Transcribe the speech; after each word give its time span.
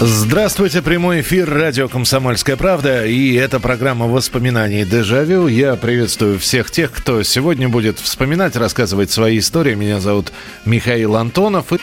Здравствуйте, 0.00 0.80
прямой 0.80 1.22
эфир 1.22 1.50
радио 1.52 1.88
«Комсомольская 1.88 2.56
правда» 2.56 3.04
и 3.04 3.34
это 3.34 3.58
программа 3.58 4.06
воспоминаний 4.06 4.84
«Дежавю». 4.84 5.48
Я 5.48 5.74
приветствую 5.74 6.38
всех 6.38 6.70
тех, 6.70 6.92
кто 6.92 7.24
сегодня 7.24 7.68
будет 7.68 7.98
вспоминать, 7.98 8.54
рассказывать 8.54 9.10
свои 9.10 9.40
истории. 9.40 9.74
Меня 9.74 9.98
зовут 9.98 10.32
Михаил 10.64 11.16
Антонов. 11.16 11.72
И... 11.72 11.78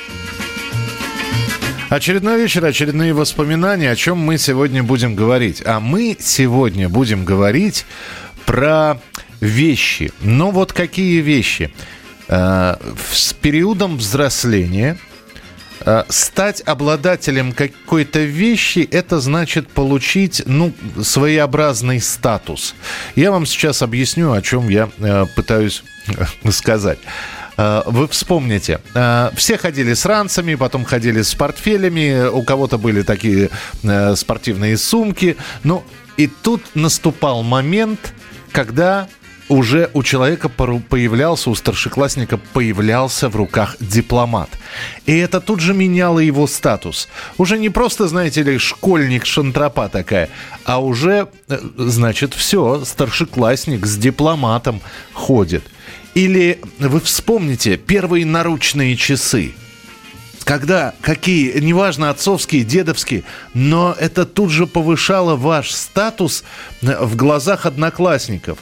Очередной 1.90 2.40
вечер, 2.40 2.64
очередные 2.64 3.14
воспоминания. 3.14 3.92
О 3.92 3.98
чем 3.98 4.18
мы 4.18 4.38
сегодня 4.38 4.82
будем 4.82 5.14
говорить? 5.16 5.62
А 5.66 5.82
мы 5.82 6.16
сегодня 6.18 6.88
будем 6.88 7.26
говорить 7.26 7.86
про 8.46 8.98
вещи. 9.42 10.14
Но 10.22 10.52
вот 10.52 10.72
какие 10.72 11.20
вещи? 11.20 11.74
Э, 12.30 12.78
С 13.12 13.34
периодом 13.34 13.98
взросления– 13.98 14.98
Стать 16.10 16.62
обладателем 16.62 17.52
какой-то 17.52 18.20
вещи, 18.20 18.88
это 18.92 19.20
значит 19.20 19.68
получить, 19.68 20.42
ну, 20.46 20.74
своеобразный 21.02 22.02
статус. 22.02 22.76
Я 23.16 23.32
вам 23.32 23.46
сейчас 23.46 23.82
объясню, 23.82 24.32
о 24.32 24.42
чем 24.42 24.70
я 24.70 24.90
э, 24.98 25.26
пытаюсь 25.36 25.84
сказать. 26.52 27.00
Э, 27.58 27.84
Вы 27.86 28.08
вспомните, 28.08 28.80
э, 28.94 29.30
все 29.36 29.58
ходили 29.58 29.94
с 29.94 30.06
ранцами, 30.06 30.56
потом 30.56 30.86
ходили 30.86 31.22
с 31.22 31.34
портфелями, 31.36 32.28
у 32.28 32.44
кого-то 32.44 32.78
были 32.78 33.02
такие 33.02 33.50
э, 33.84 34.16
спортивные 34.16 34.78
сумки. 34.78 35.38
Ну, 35.64 35.84
и 36.18 36.28
тут 36.28 36.62
наступал 36.74 37.44
момент, 37.44 38.14
когда 38.52 39.08
уже 39.48 39.90
у 39.94 40.04
человека 40.04 40.50
появлялся, 40.50 41.50
у 41.50 41.56
старшеклассника 41.56 42.38
появлялся 42.38 43.30
в 43.30 43.36
руках 43.36 43.76
дипломат. 43.80 44.50
И 45.06 45.16
это 45.16 45.40
тут 45.40 45.60
же 45.60 45.74
меняло 45.74 46.20
его 46.20 46.48
статус. 46.48 47.08
Уже 47.38 47.58
не 47.58 47.70
просто, 47.70 48.08
знаете 48.08 48.44
ли, 48.44 48.58
школьник 48.58 49.26
шантропа 49.26 49.90
такая, 49.90 50.30
а 50.64 50.82
уже, 50.82 51.28
э, 51.48 51.60
значит, 51.78 52.34
все, 52.34 52.84
старшеклассник 52.86 53.86
с 53.86 53.98
дипломатом 53.98 54.82
ходит. 55.14 55.64
Или 56.16 56.60
вы 56.80 57.00
вспомните 57.02 57.78
первые 57.78 58.26
наручные 58.26 58.96
часы 58.96 59.54
когда 60.46 60.94
какие, 61.02 61.60
неважно, 61.60 62.12
отцовские, 62.12 62.64
дедовские, 62.64 63.24
но 63.56 63.96
это 64.00 64.28
тут 64.28 64.52
же 64.52 64.68
повышало 64.68 65.36
ваш 65.36 65.72
статус 65.72 66.44
э, 66.84 67.04
в 67.04 67.16
глазах 67.16 67.66
одноклассников. 67.66 68.60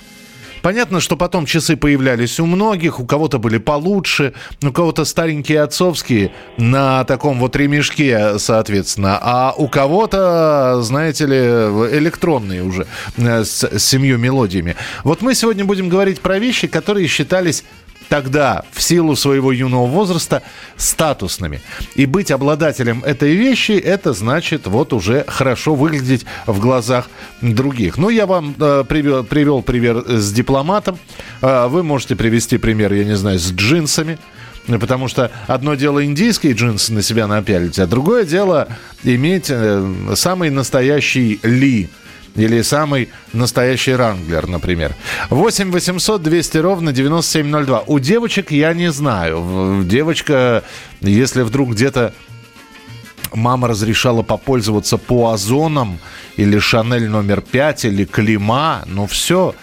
Понятно, 0.64 1.02
что 1.02 1.17
потом 1.17 1.45
часы 1.45 1.75
появлялись 1.75 2.39
у 2.39 2.45
многих, 2.45 3.02
у 3.02 3.06
кого-то 3.06 3.38
были 3.38 3.58
получше, 3.58 4.33
у 4.64 4.72
кого-то 4.72 5.03
старенькие 5.03 5.61
отцовские 5.61 6.31
на 6.58 7.03
таком 7.03 7.38
вот 7.39 7.58
ремешке, 7.58 8.39
соответственно, 8.39 9.20
а 9.22 9.53
у 9.58 9.67
кого-то, 9.67 10.81
знаете 10.81 11.25
ли, 11.25 11.36
электронные 11.36 12.64
уже 12.64 12.88
э, 13.17 13.44
с, 13.44 13.61
с 13.78 13.83
семью 13.83 14.17
мелодиями. 14.17 14.78
Вот 15.03 15.22
мы 15.22 15.36
сегодня 15.36 15.66
будем 15.66 15.89
говорить 15.89 16.22
про 16.22 16.39
вещи, 16.39 16.67
которые 16.67 17.08
считались 17.08 17.66
тогда, 18.14 18.64
в 18.72 18.80
силу 18.80 19.16
своего 19.16 19.52
юного 19.52 19.88
возраста, 19.88 20.44
статусными. 20.78 21.61
И 21.95 22.05
быть 22.05 22.30
обладателем 22.30 23.04
этой 23.04 23.33
вещи, 23.33 23.71
это 23.71 24.14
значит 24.14 24.67
вот 24.67 24.93
уже 24.93 25.26
хорошо 25.27 25.73
выглядеть 25.73 26.23
в 26.45 26.60
глазах 26.60 27.10
других. 27.42 27.98
Ну, 27.98 28.10
я 28.10 28.27
вам 28.27 28.54
э, 28.60 28.83
привел, 28.87 29.23
привел 29.23 29.64
пример 29.64 30.04
с 30.08 30.32
дипломатом. 30.32 30.99
Э, 31.42 31.65
вы 31.65 31.82
можете 31.82 32.15
привести 32.15 32.60
пример, 32.60 32.93
я 32.93 33.04
не 33.04 33.15
знаю, 33.15 33.39
с 33.39 33.52
джинсами. 33.52 34.20
Потому 34.67 35.08
что 35.08 35.32
одно 35.48 35.73
дело 35.73 36.05
индийские 36.05 36.54
джинсы 36.54 36.93
на 36.93 37.02
себя 37.02 37.26
напялить, 37.26 37.80
а 37.80 37.87
другое 37.87 38.26
дело 38.26 38.67
иметь 39.04 39.48
э, 39.49 40.14
самый 40.14 40.52
настоящий 40.52 41.39
ли– 41.42 41.89
или 42.36 42.61
самый 42.61 43.10
настоящий 43.32 43.94
ранглер, 43.94 44.48
например. 44.48 44.95
8 45.30 45.71
800 45.71 46.21
200 46.21 46.58
ровно 46.58 46.92
9702. 46.92 47.83
У 47.88 47.99
девочек 47.99 48.52
я 48.52 48.73
не 48.73 48.92
знаю. 48.92 49.83
Девочка, 49.86 50.64
если 51.02 51.42
вдруг 51.42 51.72
где-то 51.72 52.14
мама 53.33 53.67
разрешала 53.67 54.21
попользоваться 54.21 54.98
пуазоном 54.98 55.99
или 56.38 56.58
Шанель 56.60 57.08
номер 57.08 57.42
5 57.42 57.86
или 57.86 58.05
Клима, 58.05 58.83
ну 58.86 59.05
все, 59.05 59.54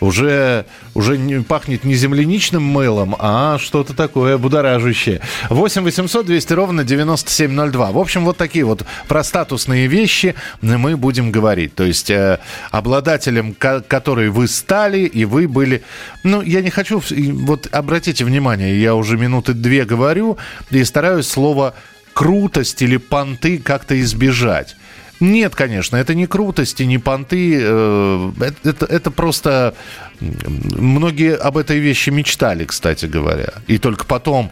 уже, 0.00 0.64
уже 0.94 1.18
не 1.18 1.42
пахнет 1.42 1.84
не 1.84 1.94
земляничным 1.94 2.62
мылом, 2.62 3.16
а 3.18 3.58
что-то 3.58 3.94
такое 3.94 4.38
будоражащее. 4.38 5.20
8 5.48 5.82
800 5.82 6.26
200 6.26 6.52
ровно 6.52 6.84
9702. 6.84 7.92
В 7.92 7.98
общем, 7.98 8.24
вот 8.24 8.36
такие 8.36 8.64
вот 8.64 8.84
про 9.08 9.22
статусные 9.24 9.86
вещи 9.86 10.34
мы 10.60 10.96
будем 10.96 11.30
говорить. 11.30 11.74
То 11.74 11.84
есть 11.84 12.10
э, 12.10 12.38
обладателем, 12.70 13.54
ко- 13.54 13.82
который 13.82 14.30
вы 14.30 14.48
стали, 14.48 15.00
и 15.00 15.24
вы 15.24 15.48
были... 15.48 15.82
Ну, 16.24 16.42
я 16.42 16.62
не 16.62 16.70
хочу... 16.70 17.02
Вот 17.10 17.68
обратите 17.72 18.24
внимание, 18.24 18.80
я 18.80 18.94
уже 18.94 19.16
минуты 19.16 19.52
две 19.52 19.84
говорю 19.84 20.38
и 20.70 20.84
стараюсь 20.84 21.26
слово 21.28 21.74
крутость 22.14 22.82
или 22.82 22.96
понты 22.96 23.58
как-то 23.58 24.00
избежать. 24.00 24.76
Нет, 25.20 25.54
конечно, 25.54 25.96
это 25.96 26.14
не 26.14 26.26
крутость 26.26 26.80
и 26.80 26.86
не 26.86 26.96
понты. 26.98 27.58
э, 27.60 28.32
Это, 28.40 28.68
это, 28.70 28.86
это 28.86 29.10
просто... 29.10 29.74
Многие 30.18 31.36
об 31.36 31.58
этой 31.58 31.78
вещи 31.78 32.08
мечтали, 32.10 32.64
кстати 32.64 33.04
говоря. 33.04 33.52
И 33.66 33.76
только 33.78 34.06
потом, 34.06 34.50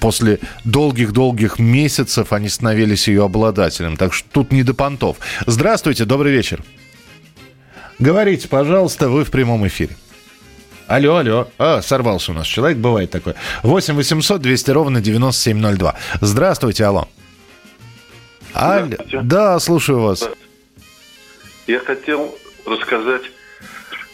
после 0.00 0.38
долгих-долгих 0.64 1.58
месяцев, 1.58 2.32
они 2.32 2.48
становились 2.48 3.08
ее 3.08 3.24
обладателем. 3.24 3.96
Так 3.96 4.14
что 4.14 4.28
тут 4.30 4.52
не 4.52 4.62
до 4.62 4.74
понтов. 4.74 5.16
Здравствуйте, 5.46 6.04
добрый 6.04 6.32
вечер. 6.32 6.62
Говорите, 7.98 8.46
пожалуйста, 8.46 9.08
вы 9.08 9.24
в 9.24 9.30
прямом 9.30 9.66
эфире. 9.66 9.96
Алло, 10.88 11.16
алло. 11.16 11.48
А, 11.58 11.82
сорвался 11.82 12.30
у 12.32 12.34
нас 12.34 12.46
человек, 12.46 12.78
бывает 12.78 13.10
такое. 13.10 13.34
8 13.62 13.94
800 13.94 14.40
200 14.40 14.70
ровно 14.70 15.00
9702. 15.00 15.94
Здравствуйте, 16.20 16.84
алло. 16.84 17.08
Алло. 18.52 18.96
Да, 19.22 19.58
слушаю 19.58 20.00
вас. 20.00 20.28
Я 21.66 21.80
хотел 21.80 22.36
рассказать 22.64 23.22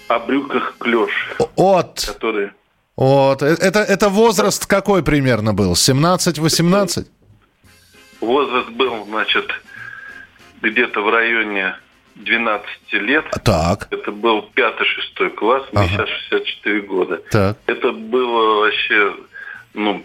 о 0.09 0.19
брюках 0.21 0.75
клеш, 0.79 1.11
От, 1.57 2.05
которые 2.07 2.53
от. 2.97 3.43
Э, 3.43 3.57
Это, 3.61 3.81
это 3.81 4.09
возраст 4.09 4.67
какой 4.67 5.03
примерно 5.03 5.53
был? 5.55 5.73
17-18? 5.73 7.07
возраст 8.21 8.69
был, 8.71 9.05
значит, 9.07 9.45
где-то 10.63 11.03
в 11.03 11.11
районе 11.11 11.75
12 12.17 12.67
лет. 12.93 13.25
Так, 13.45 13.89
Это 13.91 14.13
был 14.13 14.49
5-6 14.55 15.31
класс, 15.31 15.65
мне 15.73 15.83
Ага. 15.85 16.07
сейчас 16.07 16.09
64 16.29 16.81
года. 16.83 17.17
так. 17.31 17.59
Это 17.67 17.93
было 17.93 18.61
вообще, 18.61 19.15
ну, 19.75 20.05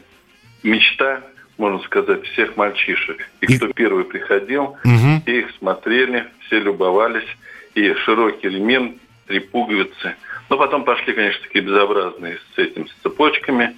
мечта, 0.64 1.22
можно 1.58 1.80
сказать, 1.80 2.24
всех 2.28 2.56
мальчишек. 2.58 3.30
И, 3.42 3.46
И- 3.46 3.58
кто 3.58 3.68
первый 3.74 4.06
приходил, 4.06 4.78
Мгм. 4.84 5.22
все 5.22 5.40
их 5.40 5.52
смотрели, 5.58 6.26
все 6.48 6.60
любовались. 6.60 7.28
И 7.76 7.94
широкий 8.06 8.50
ремень, 8.50 9.00
три 9.28 9.40
пуговицы. 9.40 10.16
Но 10.50 10.58
потом 10.58 10.84
пошли, 10.86 11.14
конечно, 11.14 11.42
такие 11.44 11.64
безобразные 11.64 12.40
с 12.56 12.58
этим, 12.58 12.88
с 12.88 12.92
цепочками. 13.04 13.76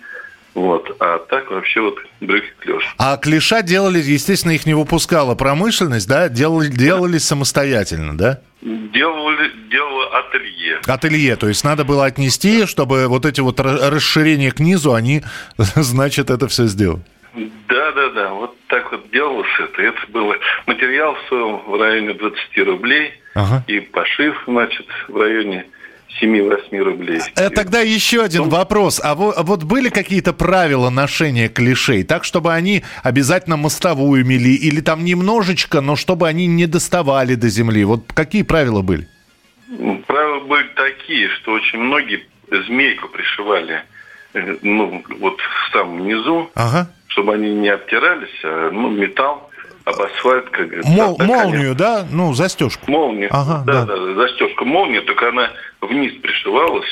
Вот. 0.55 0.95
А 0.99 1.19
так 1.19 1.49
вообще 1.51 1.81
вот 1.81 1.95
брюки 2.21 2.47
клеш. 2.59 2.83
А 2.97 3.17
клиша 3.17 3.61
делали, 3.61 3.99
естественно, 3.99 4.51
их 4.51 4.65
не 4.65 4.73
выпускала 4.73 5.35
промышленность, 5.35 6.07
да? 6.07 6.27
Делали, 6.29 6.67
делали 6.67 7.17
самостоятельно, 7.17 8.17
да? 8.17 8.39
Делали, 8.61 9.51
делала 9.71 10.19
ателье. 10.19 10.79
Ателье, 10.85 11.35
то 11.35 11.47
есть 11.47 11.63
надо 11.63 11.85
было 11.85 12.05
отнести, 12.05 12.65
чтобы 12.65 13.07
вот 13.07 13.25
эти 13.25 13.41
вот 13.41 13.59
ра- 13.59 13.89
расширения 13.89 14.51
к 14.51 14.59
низу, 14.59 14.93
они, 14.93 15.23
значит, 15.57 16.29
это 16.29 16.47
все 16.47 16.65
сделали. 16.65 17.01
Да, 17.35 17.91
да, 17.91 18.09
да. 18.09 18.33
Вот 18.33 18.57
так 18.67 18.91
вот 18.91 19.09
делалось 19.11 19.47
это. 19.59 19.81
Это 19.81 19.99
было 20.09 20.35
материал 20.65 21.15
стоил 21.27 21.57
в 21.67 21.79
районе 21.79 22.13
20 22.15 22.37
рублей. 22.67 23.13
Ага. 23.35 23.63
И 23.67 23.79
пошив, 23.79 24.35
значит, 24.47 24.87
в 25.07 25.15
районе 25.15 25.65
7-8 26.21 26.77
рублей. 26.79 27.19
Э, 27.35 27.49
Тогда 27.49 27.81
еще 27.81 28.23
один 28.23 28.49
вопрос. 28.49 28.99
А 29.03 29.15
во- 29.15 29.31
а 29.31 29.43
вот 29.43 29.63
были 29.63 29.89
какие-то 29.89 30.33
правила 30.33 30.89
ношения 30.89 31.49
клишей, 31.49 32.03
так, 32.03 32.23
чтобы 32.23 32.53
они 32.53 32.83
обязательно 33.03 33.57
мостовую 33.57 34.25
мели, 34.25 34.55
или 34.55 34.81
там 34.81 35.05
немножечко, 35.05 35.81
но 35.81 35.95
чтобы 35.95 36.27
они 36.27 36.47
не 36.47 36.65
доставали 36.65 37.35
до 37.35 37.49
земли? 37.49 37.83
Вот 37.85 38.11
какие 38.13 38.43
правила 38.43 38.81
были? 38.81 39.07
правила 40.07 40.39
были 40.39 40.67
такие, 40.75 41.29
что 41.29 41.51
очень 41.51 41.79
многие 41.79 42.25
змейку 42.49 43.07
пришивали 43.09 43.83
э, 44.33 44.57
ну, 44.63 45.03
вот 45.19 45.39
в 45.39 45.71
самом 45.71 46.07
низу, 46.07 46.49
ага. 46.55 46.89
чтобы 47.07 47.35
они 47.35 47.53
не 47.53 47.69
обтирались, 47.69 48.29
а 48.43 48.71
ну, 48.71 48.89
металл 48.89 49.48
об 49.89 50.01
асфальт, 50.01 50.49
как 50.49 50.85
Мол, 50.85 51.17
так, 51.17 51.27
Молнию, 51.27 51.75
да? 51.75 52.05
Ну, 52.11 52.33
застежку. 52.33 52.89
Молнию. 52.89 53.29
Ага, 53.31 53.63
да, 53.65 53.85
да, 53.85 53.95
да, 53.97 54.13
застежка. 54.15 54.65
Молния, 54.65 55.01
только 55.01 55.29
она 55.29 55.51
вниз 55.81 56.13
пришивалась 56.21 56.87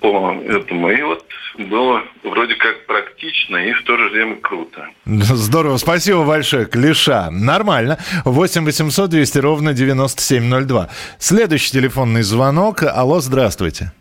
по 0.00 0.32
этому. 0.48 0.90
И 0.90 1.02
вот 1.02 1.24
было 1.58 2.02
вроде 2.22 2.54
как 2.54 2.86
практично 2.86 3.56
и 3.56 3.72
в 3.72 3.82
то 3.84 3.96
же 3.96 4.08
время 4.10 4.36
круто. 4.36 4.86
Здорово. 5.06 5.76
Спасибо 5.76 6.24
большое, 6.24 6.66
Клиша. 6.66 7.28
Нормально. 7.30 7.98
8 8.24 8.64
800 8.64 9.10
200 9.10 9.38
ровно 9.38 9.72
9702. 9.72 10.88
Следующий 11.18 11.72
телефонный 11.72 12.22
звонок. 12.22 12.82
Алло, 12.82 13.20
здравствуйте. 13.20 13.92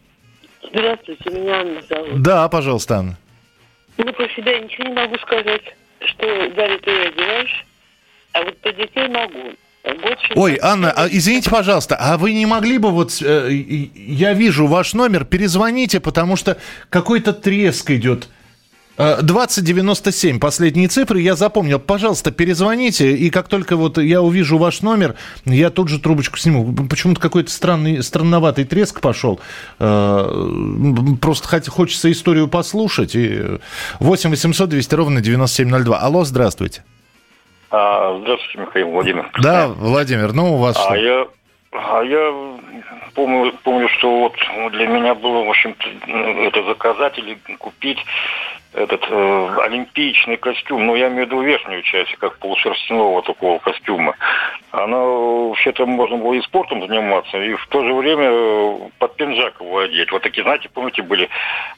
Здравствуйте, 0.71 1.29
меня 1.31 1.61
Анна 1.61 1.81
зовут. 1.81 2.21
Да, 2.21 2.47
пожалуйста, 2.47 2.97
Анна. 2.97 3.17
Ну, 3.97 4.13
про 4.13 4.29
себя 4.29 4.57
ничего 4.59 4.87
не 4.87 4.93
могу 4.93 5.17
сказать, 5.17 5.63
что 6.05 6.49
Дарья, 6.55 6.77
ты 6.79 6.91
одеваешь, 6.91 7.65
а 8.33 8.43
вот 8.43 8.57
по 8.61 8.71
детей 8.71 9.07
могу. 9.07 9.55
Ой, 10.35 10.59
Анна, 10.61 10.91
а, 10.91 11.07
извините, 11.09 11.49
пожалуйста, 11.49 11.95
а 11.95 12.17
вы 12.17 12.33
не 12.33 12.45
могли 12.45 12.77
бы 12.77 12.91
вот, 12.91 13.21
э, 13.21 13.51
я 13.95 14.33
вижу 14.33 14.67
ваш 14.67 14.93
номер, 14.93 15.25
перезвоните, 15.25 15.99
потому 15.99 16.35
что 16.35 16.57
какой-то 16.89 17.33
треск 17.33 17.89
идет. 17.91 18.27
2097, 18.97 20.35
э, 20.35 20.39
последние 20.39 20.89
цифры, 20.89 21.21
я 21.21 21.35
запомнил. 21.35 21.79
Пожалуйста, 21.79 22.31
перезвоните, 22.31 23.15
и 23.15 23.29
как 23.29 23.47
только 23.47 23.77
вот 23.77 23.97
я 23.97 24.21
увижу 24.21 24.57
ваш 24.57 24.81
номер, 24.81 25.15
я 25.45 25.69
тут 25.69 25.87
же 25.87 25.99
трубочку 25.99 26.37
сниму. 26.37 26.73
Почему-то 26.87 27.21
какой-то 27.21 27.49
странный, 27.49 28.03
странноватый 28.03 28.65
треск 28.65 28.99
пошел. 28.99 29.39
Э, 29.79 31.15
просто 31.21 31.71
хочется 31.71 32.11
историю 32.11 32.49
послушать. 32.49 33.15
И 33.15 33.41
8 33.99 34.29
800 34.29 34.69
200 34.69 34.95
ровно 34.95 35.21
9702. 35.21 35.97
Алло, 35.97 36.25
здравствуйте. 36.25 36.83
А, 37.71 38.17
здравствуйте, 38.21 38.59
Михаил 38.59 38.89
Владимир. 38.89 39.29
Да, 39.39 39.67
Владимир, 39.67 40.33
ну 40.33 40.55
у 40.55 40.57
вас 40.57 40.75
а 40.77 40.81
что? 40.81 40.95
Я, 40.95 41.27
а 41.71 42.01
я 42.01 42.33
помню, 43.13 43.53
помню, 43.63 43.89
что 43.89 44.19
вот 44.19 44.71
для 44.71 44.87
меня 44.87 45.13
было, 45.13 45.45
в 45.45 45.49
общем-то, 45.49 45.87
ну, 46.07 46.43
это 46.43 46.63
заказать 46.63 47.17
или 47.19 47.37
купить 47.57 47.99
этот 48.73 49.01
э, 49.09 49.57
олимпийский 49.63 50.37
костюм, 50.37 50.85
ну, 50.85 50.95
я 50.95 51.07
имею 51.07 51.23
в 51.23 51.27
виду 51.27 51.41
верхнюю 51.41 51.81
часть, 51.81 52.15
как 52.17 52.37
полушерстяного 52.37 53.23
такого 53.23 53.57
костюма. 53.59 54.15
Она, 54.71 54.97
вообще-то, 54.97 55.87
можно 55.87 56.17
было 56.17 56.33
и 56.33 56.41
спортом 56.41 56.85
заниматься, 56.87 57.37
и 57.37 57.55
в 57.55 57.67
то 57.67 57.83
же 57.83 57.93
время 57.93 58.29
э, 58.31 58.77
под 58.99 59.15
пинжак 59.15 59.55
его 59.59 59.79
одеть. 59.79 60.11
Вот 60.11 60.21
такие, 60.21 60.43
знаете, 60.43 60.69
помните, 60.71 61.01
были 61.01 61.27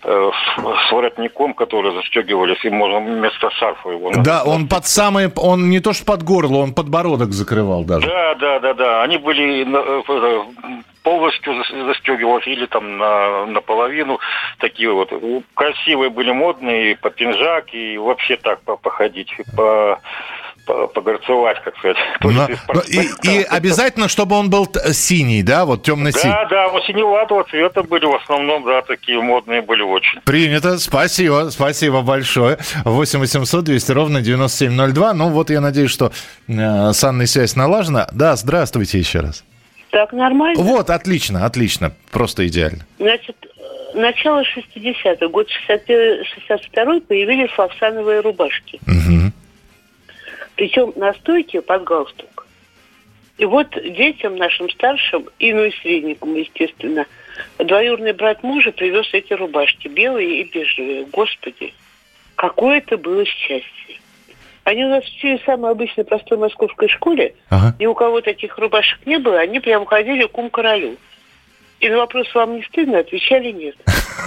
э, 0.03 0.31
с, 0.33 0.87
с 0.87 0.91
воротником, 0.91 1.53
которые 1.53 1.95
застегивались, 1.95 2.63
и 2.65 2.69
можно 2.69 2.99
вместо 2.99 3.49
шарфа 3.51 3.89
его... 3.89 4.11
Да, 4.17 4.43
он 4.43 4.67
под 4.67 4.85
самые, 4.85 5.31
он 5.37 5.69
не 5.69 5.79
то 5.79 5.93
что 5.93 6.05
под 6.05 6.23
горло, 6.23 6.57
он 6.57 6.73
подбородок 6.73 7.31
закрывал 7.31 7.85
даже. 7.85 8.07
Да, 8.07 8.35
да, 8.35 8.59
да, 8.59 8.73
да. 8.73 9.03
Они 9.03 9.17
были 9.17 9.63
э, 9.63 10.03
э, 10.07 10.43
полностью 11.03 11.53
застегивалась 11.85 12.47
или 12.47 12.65
там 12.65 12.97
на, 12.97 13.45
наполовину. 13.45 14.19
Такие 14.59 14.91
вот 14.91 15.11
красивые 15.53 16.09
были, 16.09 16.31
модные, 16.31 16.95
по 16.97 17.09
пинжак 17.09 17.73
и 17.73 17.97
вообще 17.97 18.37
так 18.37 18.61
по, 18.61 18.77
походить, 18.77 19.33
по 19.55 19.99
погорцевать, 20.65 21.61
как 21.63 21.75
сказать. 21.77 21.97
Но, 22.21 22.47
но, 22.73 22.81
и, 22.87 23.07
и 23.23 23.43
обязательно, 23.43 24.07
чтобы 24.07 24.37
он 24.37 24.49
был 24.49 24.67
синий, 24.91 25.43
да, 25.43 25.65
вот 25.65 25.83
темно-синий. 25.83 26.31
Да, 26.31 26.45
да, 26.45 26.69
вот 26.69 26.83
синеватого 26.85 27.43
цвета 27.45 27.83
были 27.83 28.05
в 28.05 28.15
основном, 28.15 28.63
да, 28.63 28.81
такие 28.81 29.19
модные 29.21 29.61
были 29.61 29.81
очень. 29.81 30.21
Принято, 30.21 30.77
спасибо, 30.77 31.49
спасибо 31.49 32.01
большое. 32.01 32.59
8 32.85 33.19
800 33.19 33.63
200 33.63 33.91
ровно 33.91 34.21
9702. 34.21 35.13
Ну 35.13 35.29
вот 35.29 35.49
я 35.49 35.61
надеюсь, 35.61 35.91
что 35.91 36.11
э, 36.47 36.91
с 36.93 37.03
Анной 37.03 37.27
связь 37.27 37.55
налажена. 37.55 38.07
Да, 38.11 38.35
здравствуйте 38.35 38.99
еще 38.99 39.21
раз. 39.21 39.43
Так, 39.91 40.13
нормально? 40.13 40.61
Вот, 40.61 40.89
отлично, 40.89 41.45
отлично. 41.45 41.93
Просто 42.11 42.47
идеально. 42.47 42.85
Значит, 42.97 43.35
начало 43.93 44.41
60-х, 44.43 45.27
год 45.27 45.47
62-й 45.69 47.01
появились 47.01 47.51
флаксановые 47.51 48.21
рубашки. 48.21 48.79
Угу. 48.87 49.31
Причем 50.55 50.93
на 50.95 51.13
стойке 51.13 51.61
под 51.61 51.83
галстук. 51.83 52.47
И 53.37 53.45
вот 53.45 53.67
детям 53.73 54.35
нашим 54.37 54.69
старшим, 54.69 55.27
и 55.39 55.51
ну 55.51 55.65
и 55.65 55.71
средникам, 55.81 56.35
естественно, 56.35 57.05
двоюродный 57.57 58.13
брат 58.13 58.43
мужа 58.43 58.71
привез 58.71 59.07
эти 59.13 59.33
рубашки, 59.33 59.87
белые 59.87 60.41
и 60.41 60.43
бежевые. 60.43 61.05
Господи, 61.05 61.73
какое 62.35 62.77
это 62.77 62.97
было 62.97 63.25
счастье. 63.25 63.99
Они 64.63 64.85
у 64.85 64.89
нас 64.89 65.03
все 65.03 65.37
в 65.37 65.43
самой 65.43 65.71
обычной 65.71 66.03
простой 66.03 66.37
московской 66.37 66.87
школе, 66.87 67.33
ага. 67.49 67.75
и 67.79 67.87
у 67.87 67.95
кого 67.95 68.21
таких 68.21 68.57
рубашек 68.57 68.99
не 69.05 69.17
было, 69.17 69.39
они 69.39 69.59
прям 69.59 69.85
ходили 69.85 70.25
кум 70.25 70.49
королю. 70.49 70.97
И 71.79 71.89
на 71.89 71.97
вопрос 71.97 72.31
«Вам 72.35 72.57
не 72.57 72.63
стыдно?» 72.63 72.99
отвечали 72.99 73.51
«Нет». 73.51 73.75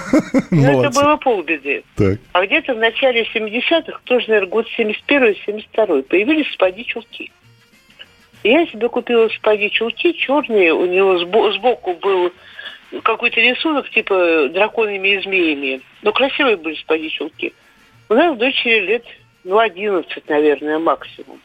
Но 0.51 0.83
это 0.83 0.89
было 0.89 1.15
полбеды. 1.15 1.85
Так. 1.95 2.19
А 2.33 2.45
где-то 2.45 2.73
в 2.73 2.77
начале 2.77 3.25
70-х, 3.33 4.01
тоже, 4.03 4.27
наверное, 4.27 4.49
год 4.49 4.67
71-72, 4.77 6.03
появились 6.03 6.51
спади-чулки. 6.51 7.31
Я 8.43 8.67
себе 8.67 8.89
купила 8.89 9.29
спади-чулки 9.29 10.13
черные, 10.13 10.73
у 10.73 10.85
него 10.85 11.17
сбоку 11.53 11.93
был 11.93 12.31
какой-то 13.03 13.39
рисунок 13.39 13.89
типа 13.89 14.49
драконами 14.49 15.15
и 15.15 15.21
змеями. 15.21 15.81
Но 16.01 16.11
красивые 16.11 16.57
были 16.57 16.75
спади-чулки. 16.75 17.53
У 18.09 18.13
нас 18.13 18.37
дочери 18.37 18.81
лет 18.81 19.05
ну, 19.45 19.59
11, 19.59 20.27
наверное, 20.27 20.79
максимум. 20.79 21.39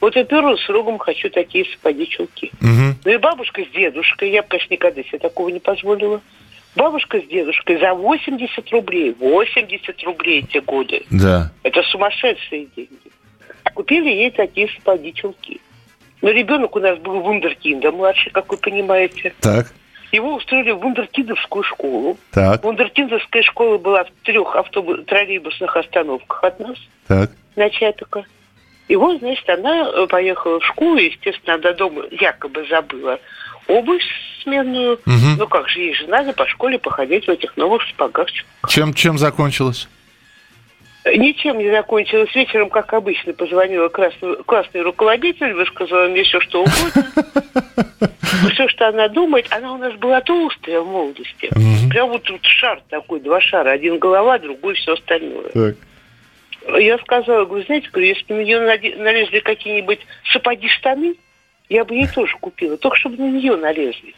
Вот 0.00 0.14
я 0.16 0.24
первым 0.24 0.58
сроком 0.58 0.98
хочу 0.98 1.30
такие 1.30 1.64
сапоги-чулки. 1.64 2.52
Угу. 2.60 2.98
Ну 3.04 3.10
и 3.10 3.16
бабушка 3.16 3.64
с 3.64 3.68
дедушкой, 3.74 4.30
я 4.30 4.42
бы, 4.42 4.48
конечно, 4.48 4.74
никогда 4.74 5.02
себе 5.02 5.18
такого 5.18 5.48
не 5.48 5.60
позволила. 5.60 6.20
Бабушка 6.74 7.20
с 7.20 7.24
дедушкой 7.26 7.78
за 7.78 7.94
80 7.94 8.70
рублей, 8.72 9.16
80 9.18 10.02
рублей 10.02 10.42
те 10.42 10.60
годы. 10.60 11.06
Да. 11.10 11.50
Это 11.62 11.82
сумасшедшие 11.84 12.66
деньги. 12.76 13.10
Купили 13.72 14.10
ей 14.10 14.30
такие 14.30 14.68
сапоги-чулки. 14.68 15.60
Но 16.20 16.30
ребенок 16.30 16.76
у 16.76 16.80
нас 16.80 16.98
был 16.98 17.20
вундеркинда 17.20 17.92
младший, 17.92 18.32
как 18.32 18.50
вы 18.50 18.58
понимаете. 18.58 19.32
Так. 19.40 19.72
Его 20.12 20.34
устроили 20.34 20.70
в 20.70 20.78
вундеркиндовскую 20.78 21.62
школу. 21.64 22.18
Так. 22.32 22.62
Вундеркиндовская 22.62 23.42
школа 23.42 23.78
была 23.78 24.04
в 24.04 24.10
трех 24.24 24.54
автобус 24.56 25.04
троллейбусных 25.06 25.76
остановках 25.76 26.44
от 26.44 26.60
нас. 26.60 26.76
Так. 27.06 27.30
На 27.56 27.70
Чапика. 27.70 28.24
И 28.88 28.96
вот, 28.96 29.18
значит, 29.18 29.48
она 29.48 29.88
э, 29.88 30.06
поехала 30.06 30.60
в 30.60 30.64
школу, 30.64 30.96
естественно, 30.96 31.58
до 31.58 31.74
дома 31.74 32.04
якобы 32.10 32.66
забыла 32.68 33.18
обувь 33.66 34.04
сменную. 34.42 34.94
Угу. 34.94 35.36
Ну 35.38 35.48
как 35.48 35.68
же, 35.68 35.80
ей 35.80 35.94
же 35.94 36.06
надо 36.06 36.32
по 36.32 36.46
школе 36.46 36.78
походить 36.78 37.26
в 37.26 37.30
этих 37.30 37.56
новых 37.56 37.82
сапогах. 37.88 38.28
Чем, 38.68 38.94
чем 38.94 39.18
закончилось? 39.18 39.88
Ничем 41.14 41.58
не 41.58 41.70
закончилось. 41.70 42.34
Вечером, 42.34 42.68
как 42.68 42.92
обычно, 42.92 43.32
позвонила 43.32 43.88
красный, 43.88 44.36
классный 44.44 44.82
руководитель, 44.82 45.52
высказала 45.54 46.08
мне 46.08 46.24
все, 46.24 46.40
что 46.40 46.62
угодно. 46.62 47.06
Все, 48.52 48.68
что 48.68 48.88
она 48.88 49.08
думает. 49.08 49.46
Она 49.50 49.72
у 49.72 49.78
нас 49.78 49.94
была 49.94 50.20
толстая 50.20 50.80
в 50.80 50.86
молодости. 50.86 51.50
Прям 51.88 52.10
вот 52.10 52.22
тут 52.24 52.44
шар 52.44 52.82
такой, 52.90 53.20
два 53.20 53.40
шара. 53.40 53.70
Один 53.70 53.98
голова, 53.98 54.38
другой 54.38 54.74
все 54.74 54.92
остальное. 54.92 55.74
Я 56.78 56.98
сказала, 56.98 57.44
говорю, 57.44 57.64
знаете, 57.64 57.88
говорю, 57.90 58.08
если 58.08 58.24
бы 58.24 58.34
на 58.34 58.44
нее 58.44 58.60
налезли 58.98 59.40
какие-нибудь 59.40 60.00
сапоги-штаны, 60.32 61.14
я 61.68 61.84
бы 61.84 61.94
ей 61.94 62.08
тоже 62.08 62.36
купила, 62.40 62.76
только 62.76 62.96
чтобы 62.96 63.16
на 63.16 63.30
нее 63.30 63.56
налезли. 63.56 64.14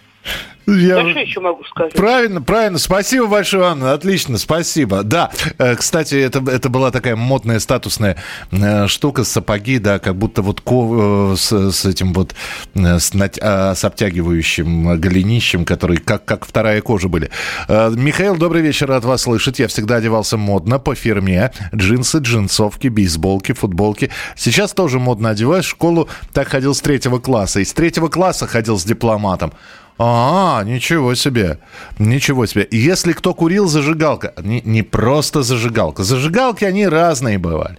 Я... 0.69 1.01
Что 1.01 1.21
еще 1.21 1.41
могу 1.41 1.65
сказать? 1.65 1.95
Правильно, 1.95 2.43
правильно. 2.43 2.79
Спасибо 2.79 3.27
большое, 3.27 3.65
Анна. 3.65 3.95
Отлично, 3.95 4.37
спасибо. 4.37 5.03
Да, 5.03 5.31
э, 5.57 5.77
кстати, 5.77 6.15
это, 6.17 6.45
это 6.51 6.69
была 6.69 6.91
такая 6.91 7.17
модная, 7.17 7.59
статусная 7.59 8.19
э, 8.51 8.87
штука, 8.87 9.25
сапоги, 9.25 9.79
да, 9.79 9.99
как 9.99 10.17
будто 10.17 10.43
вот 10.43 10.61
ко, 10.61 11.33
э, 11.33 11.37
с, 11.37 11.71
с 11.73 11.87
этим 11.87 12.13
вот, 12.13 12.35
с, 12.75 13.13
а, 13.41 13.75
с 13.75 13.85
обтягивающим 13.85 15.01
голенищем, 15.01 15.65
который 15.65 15.97
как, 15.97 16.27
как 16.27 16.45
вторая 16.45 16.83
кожа 16.83 17.09
были. 17.09 17.31
Михаил, 17.69 18.37
добрый 18.37 18.61
вечер, 18.61 18.89
рад 18.89 19.05
вас 19.05 19.23
слышать. 19.23 19.59
Я 19.59 19.69
всегда 19.69 19.97
одевался 19.97 20.37
модно, 20.37 20.79
по 20.79 20.95
фирме. 20.95 21.51
Джинсы, 21.75 22.19
джинсовки, 22.19 22.89
бейсболки, 22.89 23.53
футболки. 23.53 24.11
Сейчас 24.37 24.75
тоже 24.75 24.99
модно 24.99 25.31
одеваюсь. 25.31 25.65
В 25.65 25.71
школу 25.71 26.09
так 26.35 26.49
ходил 26.49 26.75
с 26.75 26.81
третьего 26.83 27.19
класса. 27.19 27.61
И 27.61 27.65
с 27.65 27.73
третьего 27.73 28.09
класса 28.09 28.47
ходил 28.47 28.79
с 28.79 28.85
дипломатом. 28.85 29.53
А, 29.99 30.63
ничего 30.65 31.15
себе. 31.15 31.59
Ничего 31.99 32.47
себе. 32.47 32.69
Если 32.71 33.13
кто 33.13 33.35
курил, 33.35 33.67
зажигалка. 33.69 34.33
Не, 34.43 34.63
не 34.65 34.83
просто 34.83 35.43
зажигалка. 35.43 36.05
Зажигалки, 36.05 36.65
они 36.65 36.87
разные 36.87 37.39
бывали. 37.39 37.79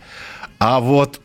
А 0.59 0.79
вот 0.79 1.21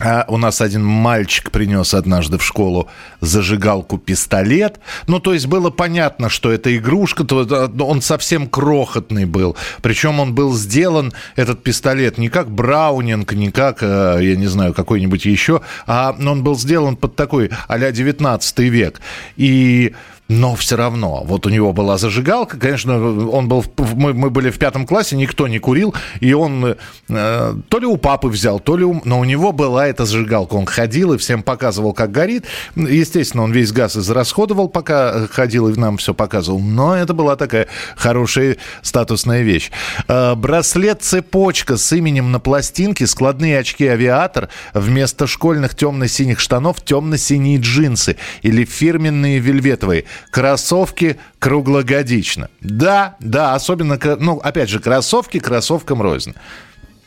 а 0.00 0.24
у 0.28 0.36
нас 0.38 0.60
один 0.60 0.84
мальчик 0.84 1.50
принес 1.50 1.94
однажды 1.94 2.38
в 2.38 2.44
школу 2.44 2.88
зажигалку 3.20 3.98
пистолет. 3.98 4.80
Ну, 5.06 5.20
то 5.20 5.32
есть 5.32 5.46
было 5.46 5.70
понятно, 5.70 6.28
что 6.28 6.50
это 6.50 6.76
игрушка, 6.76 7.24
то 7.24 7.70
он 7.78 8.02
совсем 8.02 8.48
крохотный 8.48 9.24
был. 9.24 9.56
Причем 9.82 10.18
он 10.18 10.34
был 10.34 10.54
сделан, 10.54 11.12
этот 11.36 11.62
пистолет, 11.62 12.18
не 12.18 12.28
как 12.28 12.50
Браунинг, 12.50 13.32
не 13.32 13.50
как, 13.50 13.78
э, 13.82 14.18
я 14.20 14.36
не 14.36 14.46
знаю, 14.46 14.74
какой-нибудь 14.74 15.24
еще, 15.26 15.60
а 15.86 16.14
он 16.18 16.42
был 16.42 16.58
сделан 16.58 16.96
под 16.96 17.14
такой 17.14 17.50
а-ля 17.68 17.92
19 17.92 18.58
век. 18.58 19.00
И 19.36 19.94
но 20.28 20.54
все 20.54 20.76
равно, 20.76 21.22
вот 21.24 21.44
у 21.46 21.50
него 21.50 21.74
была 21.74 21.98
зажигалка, 21.98 22.58
конечно, 22.58 22.94
он 23.28 23.46
был, 23.46 23.64
мы, 23.94 24.14
мы 24.14 24.30
были 24.30 24.50
в 24.50 24.58
пятом 24.58 24.86
классе, 24.86 25.16
никто 25.16 25.46
не 25.48 25.58
курил, 25.58 25.94
и 26.20 26.32
он 26.32 26.76
э, 27.08 27.54
то 27.68 27.78
ли 27.78 27.86
у 27.86 27.98
папы 27.98 28.28
взял, 28.28 28.58
то 28.58 28.76
ли 28.78 28.84
у, 28.84 29.02
но 29.04 29.20
у 29.20 29.24
него 29.24 29.52
была 29.52 29.86
эта 29.86 30.06
зажигалка, 30.06 30.54
он 30.54 30.64
ходил 30.64 31.12
и 31.12 31.18
всем 31.18 31.42
показывал, 31.42 31.92
как 31.92 32.10
горит, 32.10 32.46
естественно, 32.74 33.42
он 33.42 33.52
весь 33.52 33.72
газ 33.72 33.98
израсходовал, 33.98 34.68
пока 34.68 35.26
ходил 35.26 35.68
и 35.68 35.78
нам 35.78 35.98
все 35.98 36.14
показывал, 36.14 36.58
но 36.58 36.96
это 36.96 37.12
была 37.12 37.36
такая 37.36 37.68
хорошая 37.94 38.56
статусная 38.80 39.42
вещь. 39.42 39.70
Э, 40.08 40.34
Браслет-цепочка 40.34 41.76
с 41.76 41.92
именем 41.92 42.32
на 42.32 42.40
пластинке, 42.40 43.06
складные 43.06 43.58
очки 43.58 43.86
авиатор, 43.86 44.48
вместо 44.72 45.26
школьных 45.26 45.74
темно-синих 45.74 46.40
штанов 46.40 46.82
темно-синие 46.82 47.58
джинсы 47.58 48.16
или 48.40 48.64
фирменные 48.64 49.38
вельветовые 49.38 50.06
кроссовки 50.30 51.18
круглогодично. 51.38 52.48
Да, 52.60 53.16
да, 53.20 53.54
особенно, 53.54 53.98
ну, 54.18 54.38
опять 54.38 54.68
же, 54.68 54.80
кроссовки 54.80 55.38
кроссовкам 55.38 56.02
рознь. 56.02 56.34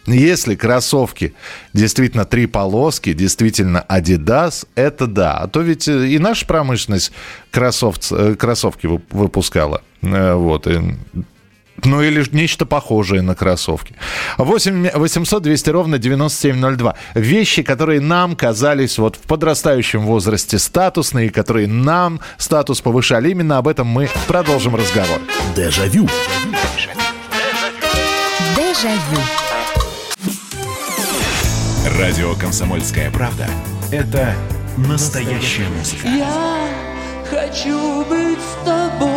Если 0.08 0.56
кроссовки 0.56 1.34
действительно 1.74 2.24
три 2.24 2.48
полоски, 2.48 3.12
действительно 3.12 3.86
Adidas, 3.90 4.66
это 4.76 5.06
да. 5.06 5.34
А 5.34 5.48
то 5.48 5.62
ведь 5.62 5.90
э, 5.90 6.08
и 6.08 6.18
наша 6.18 6.46
промышленность 6.46 7.12
кроссовц, 7.52 8.14
э, 8.14 8.36
кроссовки 8.36 8.88
выпускала. 9.10 9.82
Э, 10.02 10.34
вот. 10.36 10.66
И 10.66 10.80
ну 11.84 12.02
или 12.02 12.24
нечто 12.32 12.66
похожее 12.66 13.22
на 13.22 13.36
кроссовки. 13.36 13.96
8 14.38 14.92
800 14.94 15.44
200 15.44 15.70
ровно 15.70 15.98
9702. 15.98 16.96
Вещи, 17.16 17.64
которые 17.64 18.02
нам 18.02 18.36
казались 18.36 18.98
вот 18.98 19.16
в 19.16 19.20
подрастающем 19.20 20.02
возрасте 20.06 20.60
статусные, 20.60 21.30
которые 21.30 21.68
нам 21.68 22.20
статус 22.38 22.82
повышали. 22.82 23.30
Именно 23.30 23.58
об 23.58 23.68
этом 23.68 23.88
мы 23.88 24.10
продолжим 24.28 24.76
разговор. 24.76 25.20
Дежавю. 25.56 26.08
Дежавю. 28.56 29.22
Радио 32.00 32.36
«Комсомольская 32.36 33.10
правда»— 33.10 33.48
это 33.92 34.36
настоящая 34.78 35.68
музыка. 35.70 36.08
Я 36.08 36.68
хочу 37.30 38.06
быть 38.06 38.40
с 38.40 38.66
тобой. 38.66 39.17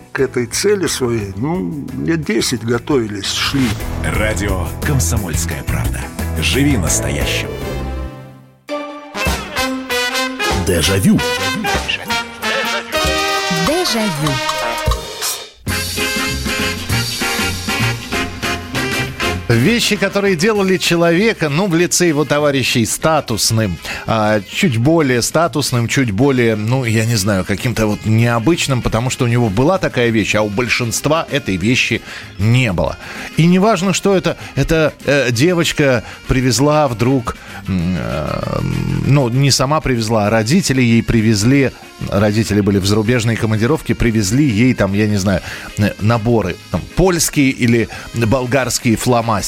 к 0.11 0.19
этой 0.19 0.45
цели 0.45 0.87
своей, 0.87 1.33
ну, 1.37 1.87
лет 2.05 2.23
10 2.23 2.63
готовились, 2.63 3.31
шли. 3.31 3.67
Радио 4.03 4.67
«Комсомольская 4.85 5.63
правда». 5.63 6.01
Живи 6.39 6.77
настоящим. 6.77 7.47
Дежавю. 10.67 11.19
Дежавю. 13.67 14.50
Вещи, 19.51 19.97
которые 19.97 20.37
делали 20.37 20.77
человека, 20.77 21.49
ну, 21.49 21.67
в 21.67 21.75
лице 21.75 22.07
его 22.07 22.23
товарищей 22.23 22.85
статусным, 22.85 23.77
а, 24.07 24.39
чуть 24.49 24.77
более 24.77 25.21
статусным, 25.21 25.89
чуть 25.89 26.11
более, 26.11 26.55
ну, 26.55 26.85
я 26.85 27.05
не 27.05 27.15
знаю, 27.15 27.43
каким-то 27.43 27.87
вот 27.87 28.05
необычным, 28.05 28.81
потому 28.81 29.09
что 29.09 29.25
у 29.25 29.27
него 29.27 29.49
была 29.49 29.77
такая 29.77 30.09
вещь, 30.09 30.35
а 30.35 30.41
у 30.41 30.49
большинства 30.49 31.27
этой 31.29 31.57
вещи 31.57 32.01
не 32.39 32.71
было. 32.71 32.97
И 33.35 33.45
неважно, 33.45 33.91
что 33.91 34.15
это, 34.15 34.37
это 34.55 34.93
э, 35.03 35.31
девочка 35.31 36.05
привезла 36.27 36.87
вдруг, 36.87 37.35
э, 37.67 38.59
ну, 39.05 39.27
не 39.27 39.51
сама 39.51 39.81
привезла, 39.81 40.27
а 40.27 40.29
родители 40.29 40.81
ей 40.81 41.03
привезли 41.03 41.71
родители 42.09 42.61
были 42.61 42.79
в 42.79 42.85
зарубежной 42.85 43.35
командировке, 43.35 43.95
привезли 43.95 44.45
ей 44.45 44.73
там, 44.73 44.93
я 44.93 45.07
не 45.07 45.17
знаю, 45.17 45.41
наборы, 45.99 46.55
там, 46.71 46.81
польские 46.95 47.49
или 47.49 47.89
болгарские 48.13 48.95
фломастеры. 48.95 49.40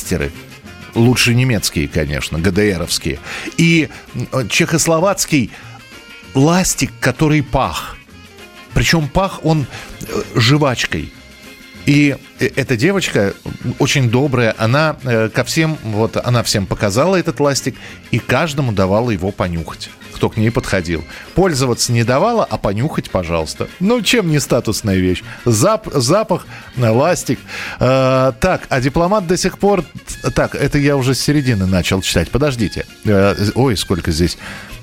Лучше 0.96 1.34
немецкие, 1.34 1.88
конечно, 1.88 2.40
ГДРовские. 2.40 3.20
И 3.58 3.90
чехословацкий 4.50 5.52
ластик, 6.36 6.92
который 7.00 7.42
пах. 7.42 7.98
Причем 8.74 9.08
пах 9.08 9.46
он 9.46 9.66
э, 10.02 10.22
жвачкой. 10.36 11.14
И 11.86 12.16
э, 12.40 12.50
эта 12.56 12.76
девочка 12.76 13.34
очень 13.80 14.10
добрая, 14.10 14.56
она 14.58 14.98
э, 15.04 15.30
ко 15.30 15.44
всем, 15.44 15.78
вот 15.84 16.18
она 16.18 16.44
всем 16.44 16.66
показала 16.66 17.16
этот 17.16 17.40
ластик 17.40 17.76
и 18.12 18.20
каждому 18.20 18.72
давала 18.72 19.12
его 19.12 19.32
понюхать 19.32 19.90
кто 20.24 20.30
к 20.30 20.38
ней 20.38 20.52
подходил. 20.52 21.04
Пользоваться 21.36 21.92
не 21.92 22.06
давала, 22.06 22.48
а 22.50 22.58
понюхать, 22.58 23.12
пожалуйста. 23.12 23.68
Ну, 23.82 24.02
чем 24.02 24.30
не 24.30 24.40
статусная 24.40 24.96
вещь? 24.96 25.22
Зап, 25.44 25.90
запах, 25.94 26.48
ластик. 26.78 27.40
Э, 27.82 28.32
так, 28.40 28.62
а 28.70 28.80
дипломат 28.80 29.28
до 29.28 29.36
сих 29.36 29.60
пор... 29.60 29.84
Так, 30.34 30.56
это 30.56 30.78
я 30.78 30.96
уже 30.96 31.14
с 31.14 31.20
середины 31.20 31.66
начал 31.66 32.02
читать. 32.02 32.32
Подождите. 32.32 32.86
Э, 33.04 33.36
ой, 33.54 33.76
сколько 33.76 34.12
здесь 34.12 34.38
Э, 34.38 34.83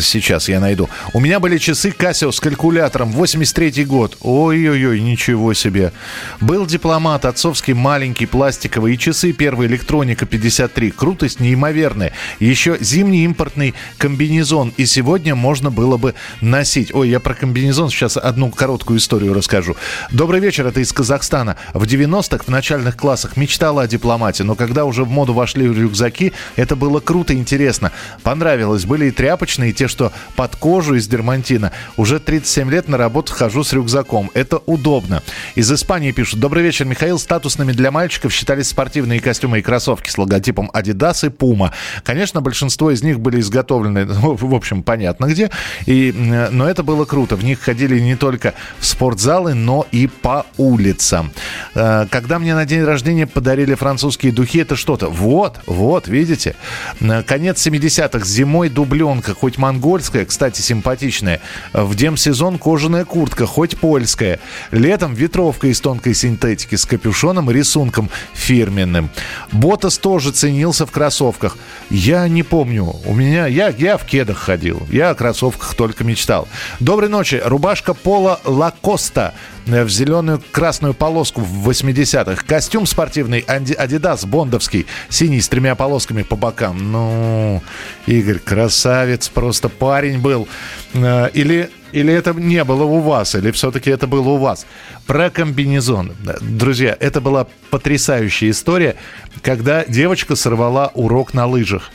сейчас 0.00 0.48
я 0.48 0.60
найду. 0.60 0.88
У 1.12 1.20
меня 1.20 1.40
были 1.40 1.58
часы 1.58 1.90
Casio 1.90 2.32
с 2.32 2.40
калькулятором. 2.40 3.12
83 3.12 3.84
год. 3.84 4.16
Ой-ой-ой, 4.20 5.00
ничего 5.00 5.54
себе. 5.54 5.92
Был 6.40 6.66
дипломат, 6.66 7.24
отцовский 7.24 7.74
маленький, 7.74 8.26
пластиковый. 8.26 8.94
И 8.94 8.98
часы 8.98 9.32
первые 9.32 9.68
электроника 9.68 10.26
53. 10.26 10.90
Крутость 10.90 11.40
неимоверная. 11.40 12.12
Еще 12.40 12.78
зимний 12.80 13.24
импортный 13.24 13.74
комбинезон. 13.98 14.72
И 14.76 14.86
сегодня 14.86 15.34
можно 15.34 15.70
было 15.70 15.96
бы 15.96 16.14
носить. 16.40 16.94
Ой, 16.94 17.08
я 17.08 17.20
про 17.20 17.34
комбинезон 17.34 17.90
сейчас 17.90 18.16
одну 18.16 18.50
короткую 18.50 18.98
историю 18.98 19.34
расскажу. 19.34 19.76
Добрый 20.10 20.40
вечер, 20.40 20.66
это 20.66 20.80
из 20.80 20.92
Казахстана. 20.92 21.56
В 21.74 21.84
90-х 21.84 22.44
в 22.44 22.48
начальных 22.48 22.96
классах 22.96 23.36
мечтала 23.36 23.82
о 23.82 23.86
дипломате. 23.88 24.44
Но 24.44 24.54
когда 24.54 24.84
уже 24.84 25.04
в 25.04 25.10
моду 25.10 25.32
вошли 25.32 25.66
рюкзаки, 25.66 26.32
это 26.56 26.74
было 26.76 27.00
круто, 27.00 27.34
интересно. 27.34 27.92
Понравилось. 28.22 28.84
Были 28.84 29.06
и 29.06 29.10
тряпочные 29.10 29.59
обычные, 29.60 29.72
те, 29.72 29.88
что 29.88 30.12
под 30.36 30.56
кожу 30.56 30.94
из 30.94 31.06
дермантина. 31.06 31.72
Уже 31.96 32.18
37 32.18 32.70
лет 32.70 32.88
на 32.88 32.96
работу 32.96 33.32
хожу 33.32 33.64
с 33.64 33.72
рюкзаком. 33.72 34.30
Это 34.34 34.58
удобно. 34.66 35.22
Из 35.56 35.70
Испании 35.70 36.12
пишут. 36.12 36.40
Добрый 36.40 36.62
вечер, 36.62 36.86
Михаил. 36.86 37.18
Статусными 37.18 37.72
для 37.72 37.90
мальчиков 37.90 38.32
считались 38.32 38.68
спортивные 38.68 39.20
костюмы 39.20 39.58
и 39.58 39.62
кроссовки 39.62 40.10
с 40.10 40.18
логотипом 40.18 40.70
Adidas 40.72 41.26
и 41.26 41.30
Puma. 41.30 41.72
Конечно, 42.04 42.40
большинство 42.40 42.90
из 42.90 43.02
них 43.02 43.20
были 43.20 43.40
изготовлены, 43.40 44.04
ну, 44.22 44.34
в 44.34 44.54
общем, 44.54 44.82
понятно 44.82 45.26
где. 45.26 45.50
И, 45.86 46.12
но 46.50 46.68
это 46.68 46.82
было 46.82 47.04
круто. 47.04 47.36
В 47.36 47.44
них 47.44 47.60
ходили 47.60 48.00
не 48.00 48.16
только 48.16 48.54
в 48.78 48.86
спортзалы, 48.86 49.54
но 49.54 49.86
и 49.92 50.06
по 50.06 50.46
улицам. 50.56 51.32
Э, 51.74 52.06
когда 52.10 52.38
мне 52.38 52.54
на 52.54 52.64
день 52.64 52.84
рождения 52.84 53.26
подарили 53.26 53.74
французские 53.74 54.32
духи, 54.32 54.60
это 54.60 54.76
что-то. 54.76 55.08
Вот, 55.08 55.60
вот, 55.66 56.08
видите? 56.08 56.54
Э, 57.00 57.22
конец 57.22 57.66
70-х. 57.66 58.24
Зимой 58.24 58.70
дубленка. 58.70 59.34
Хоть 59.34 59.49
хоть 59.50 59.58
монгольская, 59.58 60.24
кстати, 60.26 60.60
симпатичная. 60.60 61.40
В 61.72 61.96
демсезон 61.96 62.56
кожаная 62.56 63.04
куртка, 63.04 63.46
хоть 63.46 63.76
польская. 63.76 64.38
Летом 64.70 65.12
ветровка 65.12 65.66
из 65.66 65.80
тонкой 65.80 66.14
синтетики 66.14 66.76
с 66.76 66.84
капюшоном 66.84 67.50
и 67.50 67.54
рисунком 67.54 68.10
фирменным. 68.32 69.10
Ботас 69.50 69.98
тоже 69.98 70.30
ценился 70.30 70.86
в 70.86 70.92
кроссовках. 70.92 71.56
Я 71.90 72.28
не 72.28 72.44
помню. 72.44 72.94
У 73.04 73.12
меня... 73.12 73.48
Я, 73.48 73.74
я 73.76 73.98
в 73.98 74.04
кедах 74.04 74.38
ходил. 74.38 74.86
Я 74.88 75.10
о 75.10 75.14
кроссовках 75.16 75.74
только 75.74 76.04
мечтал. 76.04 76.46
Доброй 76.78 77.08
ночи. 77.08 77.42
Рубашка 77.44 77.92
Пола 77.92 78.40
Лакоста 78.44 79.34
в 79.66 79.88
зеленую 79.88 80.42
красную 80.52 80.94
полоску 80.94 81.40
в 81.40 81.68
80-х. 81.68 82.44
Костюм 82.46 82.86
спортивный 82.86 83.40
Adidas 83.40 84.26
бондовский, 84.26 84.86
синий 85.08 85.40
с 85.40 85.48
тремя 85.48 85.74
полосками 85.74 86.22
по 86.22 86.36
бокам. 86.36 86.92
Ну, 86.92 87.62
Игорь, 88.06 88.38
красавец, 88.38 89.28
просто 89.28 89.68
парень 89.68 90.18
был. 90.18 90.48
Э, 90.94 91.28
Или 91.34 91.70
или 91.92 92.12
это 92.12 92.32
не 92.32 92.62
было 92.64 92.84
у 92.84 93.00
вас, 93.00 93.34
или 93.34 93.50
все-таки 93.50 93.90
это 93.90 94.06
было 94.06 94.30
у 94.30 94.36
вас. 94.36 94.66
Про 95.06 95.30
комбинезон. 95.30 96.12
Друзья, 96.40 96.96
это 96.98 97.20
была 97.20 97.46
потрясающая 97.70 98.50
история, 98.50 98.96
когда 99.42 99.84
девочка 99.84 100.36
сорвала 100.36 100.92
урок 100.94 101.34
на 101.34 101.46
лыжах. 101.46 101.90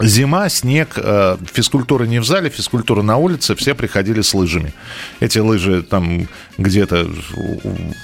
Зима, 0.00 0.48
снег, 0.48 0.94
э, 0.96 1.36
физкультура 1.52 2.04
не 2.04 2.20
в 2.20 2.24
зале, 2.24 2.48
физкультура 2.48 3.02
на 3.02 3.16
улице, 3.16 3.54
все 3.54 3.74
приходили 3.74 4.22
с 4.22 4.32
лыжами. 4.34 4.72
Эти 5.20 5.38
лыжи 5.38 5.82
там 5.82 6.28
где-то 6.56 7.10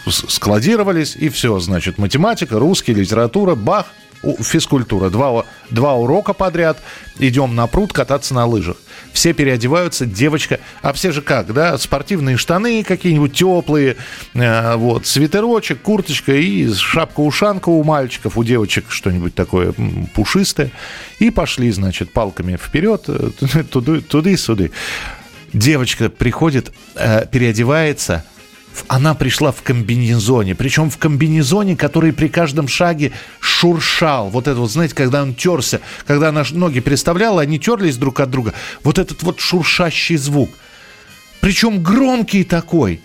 складировались, 0.07 1.17
и 1.17 1.29
все, 1.29 1.59
значит, 1.59 1.99
математика, 1.99 2.59
русский, 2.59 2.93
литература, 2.93 3.55
бах, 3.55 3.87
физкультура. 4.41 5.11
Два, 5.11 5.45
два 5.71 5.95
урока 5.95 6.33
подряд, 6.33 6.79
идем 7.19 7.55
на 7.55 7.67
пруд 7.67 7.93
кататься 7.93 8.35
на 8.35 8.47
лыжах. 8.47 8.77
Все 9.13 9.33
переодеваются, 9.33 10.05
девочка, 10.07 10.61
а 10.83 10.93
все 10.93 11.13
же 11.13 11.23
как, 11.23 11.53
да, 11.53 11.79
спортивные 11.79 12.37
штаны 12.37 12.85
какие-нибудь 12.85 13.33
теплые, 13.33 13.97
э, 14.35 14.77
вот, 14.77 15.07
свитерочек, 15.07 15.81
курточка 15.81 16.33
и 16.33 16.73
шапка-ушанка 16.73 17.69
у 17.69 17.83
мальчиков, 17.83 18.37
у 18.37 18.45
девочек 18.45 18.87
что-нибудь 18.89 19.35
такое 19.35 19.75
пушистое. 20.15 20.71
И 21.19 21.31
пошли, 21.31 21.71
значит, 21.71 22.13
палками 22.13 22.57
вперед, 22.57 23.05
э, 23.09 23.31
туды- 23.71 24.01
туды-сюды. 24.01 24.73
Девочка 25.53 26.11
приходит, 26.11 26.73
э, 26.97 27.27
переодевается, 27.31 28.25
она 28.89 29.15
пришла 29.15 29.53
в 29.53 29.63
комбинезоне, 29.63 30.55
причем 30.55 30.91
в 30.91 30.99
комбинезоне, 30.99 31.77
который 31.77 32.13
при 32.13 32.29
каждом 32.29 32.69
шаге 32.69 33.13
шуршал. 33.41 34.31
Вот 34.31 34.49
это 34.49 34.59
вот, 34.61 34.71
знаете, 34.71 34.95
когда 34.95 35.23
он 35.23 35.35
терся, 35.35 35.81
когда 36.07 36.29
она 36.29 36.45
ноги 36.53 36.81
переставляла, 36.81 37.43
они 37.43 37.59
терлись 37.59 37.97
друг 37.97 38.21
от 38.21 38.31
друга. 38.31 38.55
Вот 38.83 38.99
этот 38.99 39.23
вот 39.23 39.41
шуршащий 39.41 40.17
звук. 40.17 40.51
Причем 41.41 41.83
громкий 41.83 42.45
такой. 42.45 43.01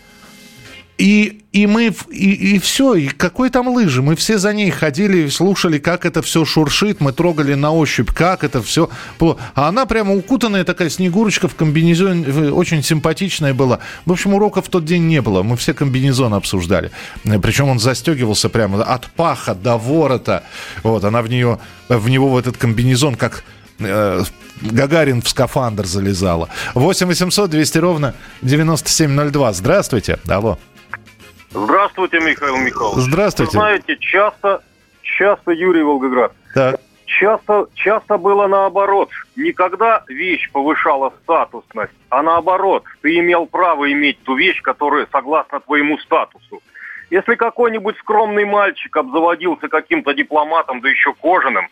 И, 0.97 1.40
и 1.51 1.67
мы, 1.67 1.93
и, 2.09 2.55
и 2.55 2.59
все, 2.59 2.95
и 2.95 3.07
какой 3.07 3.49
там 3.49 3.67
лыжи? 3.67 4.01
Мы 4.01 4.15
все 4.15 4.37
за 4.37 4.53
ней 4.53 4.71
ходили, 4.71 5.27
слушали, 5.27 5.79
как 5.79 6.05
это 6.05 6.21
все 6.21 6.45
шуршит, 6.45 7.01
мы 7.01 7.11
трогали 7.11 7.55
на 7.55 7.71
ощупь, 7.73 8.11
как 8.13 8.45
это 8.45 8.61
все. 8.61 8.89
А 9.19 9.67
она 9.67 9.85
прямо 9.85 10.15
укутанная 10.15 10.63
такая 10.63 10.89
снегурочка 10.89 11.49
в 11.49 11.55
комбинезоне, 11.55 12.23
в- 12.23 12.55
очень 12.57 12.81
симпатичная 12.81 13.53
была. 13.53 13.79
В 14.05 14.13
общем, 14.13 14.33
уроков 14.33 14.67
в 14.67 14.69
тот 14.69 14.85
день 14.85 15.07
не 15.07 15.21
было, 15.21 15.43
мы 15.43 15.57
все 15.57 15.73
комбинезон 15.73 16.33
обсуждали. 16.33 16.91
Причем 17.23 17.67
он 17.67 17.79
застегивался 17.79 18.47
прямо 18.47 18.81
от 18.83 19.07
паха 19.11 19.53
до 19.53 19.77
ворота. 19.77 20.43
Вот, 20.83 21.03
она 21.03 21.21
в, 21.21 21.27
нее, 21.27 21.59
в 21.89 22.07
него 22.07 22.29
в 22.29 22.37
этот 22.37 22.55
комбинезон 22.55 23.15
как 23.15 23.43
э, 23.79 24.23
Гагарин 24.61 25.21
в 25.21 25.27
скафандр 25.27 25.85
залезала. 25.85 26.47
8 26.75 27.07
800 27.07 27.49
200 27.49 27.77
ровно 27.79 28.13
9702. 28.41 29.53
Здравствуйте. 29.53 30.17
Алло. 30.29 30.57
Здравствуйте, 31.53 32.19
Михаил 32.19 32.57
Михайлович. 32.57 33.03
Здравствуйте. 33.03 33.57
Вы 33.57 33.63
знаете, 33.63 33.97
часто, 33.97 34.63
часто 35.01 35.51
Юрий 35.51 35.83
Волгоград, 35.83 36.31
Так. 36.53 36.79
часто, 37.05 37.67
часто 37.73 38.17
было 38.17 38.47
наоборот. 38.47 39.09
Никогда 39.35 40.03
вещь 40.07 40.49
повышала 40.51 41.13
статусность, 41.23 41.91
а 42.09 42.23
наоборот, 42.23 42.83
ты 43.01 43.19
имел 43.19 43.45
право 43.47 43.91
иметь 43.91 44.21
ту 44.23 44.35
вещь, 44.35 44.61
которая 44.61 45.07
согласна 45.11 45.59
твоему 45.59 45.97
статусу. 45.97 46.61
Если 47.09 47.35
какой-нибудь 47.35 47.97
скромный 47.97 48.45
мальчик 48.45 48.95
обзаводился 48.95 49.67
каким-то 49.67 50.13
дипломатом, 50.13 50.79
да 50.79 50.87
еще 50.89 51.13
кожаным, 51.13 51.67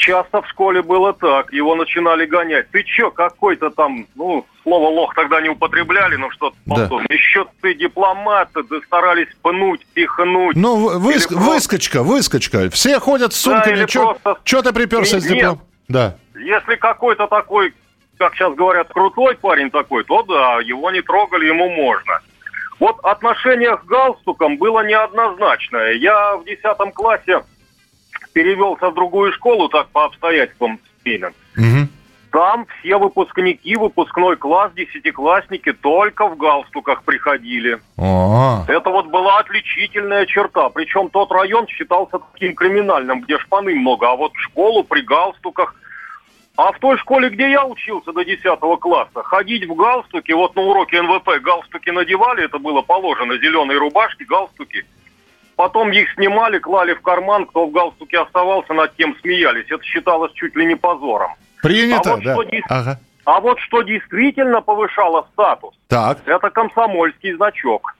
часто 0.00 0.40
в 0.42 0.48
школе 0.48 0.82
было 0.82 1.12
так, 1.12 1.52
его 1.52 1.74
начинали 1.76 2.24
гонять. 2.24 2.70
Ты 2.70 2.82
че, 2.82 3.10
какой-то 3.10 3.70
там, 3.70 4.06
ну, 4.14 4.46
слово 4.62 4.88
лох 4.88 5.14
тогда 5.14 5.40
не 5.42 5.50
употребляли, 5.50 6.16
но 6.16 6.30
что-то 6.30 6.56
Да. 6.66 6.88
Еще 7.10 7.46
ты 7.60 7.74
дипломат, 7.74 8.48
да 8.54 8.62
старались 8.86 9.28
пнуть, 9.42 9.86
пихнуть. 9.92 10.56
Ну, 10.56 10.76
вы- 10.76 10.94
выс- 10.94 11.28
просто- 11.28 11.36
выскочка, 11.38 12.02
выскочка. 12.02 12.70
Все 12.70 12.98
ходят 12.98 13.32
с 13.34 13.44
Да, 13.44 13.50
сумками. 13.52 13.76
или 13.76 13.86
Че 13.86 14.00
просто- 14.00 14.38
ты 14.62 14.72
приперся 14.72 15.20
с 15.20 15.24
диплом? 15.24 15.60
Да. 15.88 16.16
Если 16.34 16.76
какой-то 16.76 17.26
такой, 17.26 17.74
как 18.18 18.34
сейчас 18.34 18.54
говорят, 18.54 18.88
крутой 18.88 19.36
парень 19.36 19.70
такой, 19.70 20.04
то 20.04 20.22
да, 20.22 20.60
его 20.64 20.90
не 20.90 21.02
трогали, 21.02 21.46
ему 21.46 21.68
можно. 21.70 22.20
Вот 22.78 22.98
отношение 23.02 23.76
к 23.76 23.84
галстукам 23.84 24.56
было 24.56 24.80
неоднозначное. 24.86 25.92
Я 25.92 26.36
в 26.36 26.44
10 26.44 26.92
классе 26.92 27.42
перевелся 28.32 28.90
в 28.90 28.94
другую 28.94 29.32
школу, 29.32 29.68
так 29.68 29.88
по 29.88 30.04
обстоятельствам 30.04 30.78
семейным. 31.02 31.32
Мгм. 31.56 31.88
Там 32.30 32.66
все 32.78 32.96
выпускники, 32.96 33.74
выпускной 33.74 34.36
класс, 34.36 34.70
десятиклассники 34.76 35.72
только 35.72 36.28
в 36.28 36.36
галстуках 36.36 37.02
приходили. 37.02 37.80
О, 37.96 38.64
Это 38.68 38.90
вот 38.90 39.06
была 39.06 39.38
отличительная 39.40 40.26
черта. 40.26 40.68
Причем 40.68 41.10
тот 41.10 41.32
район 41.32 41.66
считался 41.66 42.20
таким 42.32 42.54
криминальным, 42.54 43.22
где 43.22 43.36
шпаны 43.38 43.74
много, 43.74 44.10
а 44.12 44.14
вот 44.14 44.32
в 44.34 44.40
школу 44.40 44.84
при 44.84 45.00
галстуках. 45.00 45.74
А 46.56 46.72
в 46.72 46.78
той 46.78 46.98
школе, 46.98 47.30
где 47.30 47.50
я 47.50 47.64
учился 47.64 48.12
до 48.12 48.24
10 48.24 48.60
класса, 48.80 49.22
ходить 49.24 49.66
в 49.66 49.74
галстуке, 49.74 50.34
вот 50.34 50.54
на 50.54 50.62
уроке 50.62 51.02
НВП 51.02 51.40
галстуки 51.40 51.90
надевали, 51.90 52.44
это 52.44 52.58
было 52.58 52.82
положено, 52.82 53.38
зеленые 53.38 53.78
рубашки, 53.78 54.22
галстуки. 54.24 54.84
Потом 55.60 55.90
их 55.92 56.10
снимали, 56.14 56.58
клали 56.58 56.94
в 56.94 57.02
карман, 57.02 57.44
кто 57.44 57.66
в 57.66 57.70
галстуке 57.70 58.20
оставался, 58.20 58.72
над 58.72 58.96
тем 58.96 59.14
смеялись. 59.20 59.66
Это 59.68 59.84
считалось 59.84 60.32
чуть 60.32 60.56
ли 60.56 60.64
не 60.64 60.74
позором. 60.74 61.32
принято, 61.60 62.12
А 62.12 62.16
вот 62.16 62.24
да. 62.24 62.32
что 62.32 62.44
Ага. 62.70 63.00
А 63.26 63.40
вот 63.40 63.60
что 63.60 63.82
действительно 63.82 64.62
повышало 64.62 65.28
статус, 65.34 65.74
Так, 65.88 66.20
это 66.24 66.48
комсомольский 66.48 67.34
значок. 67.34 67.94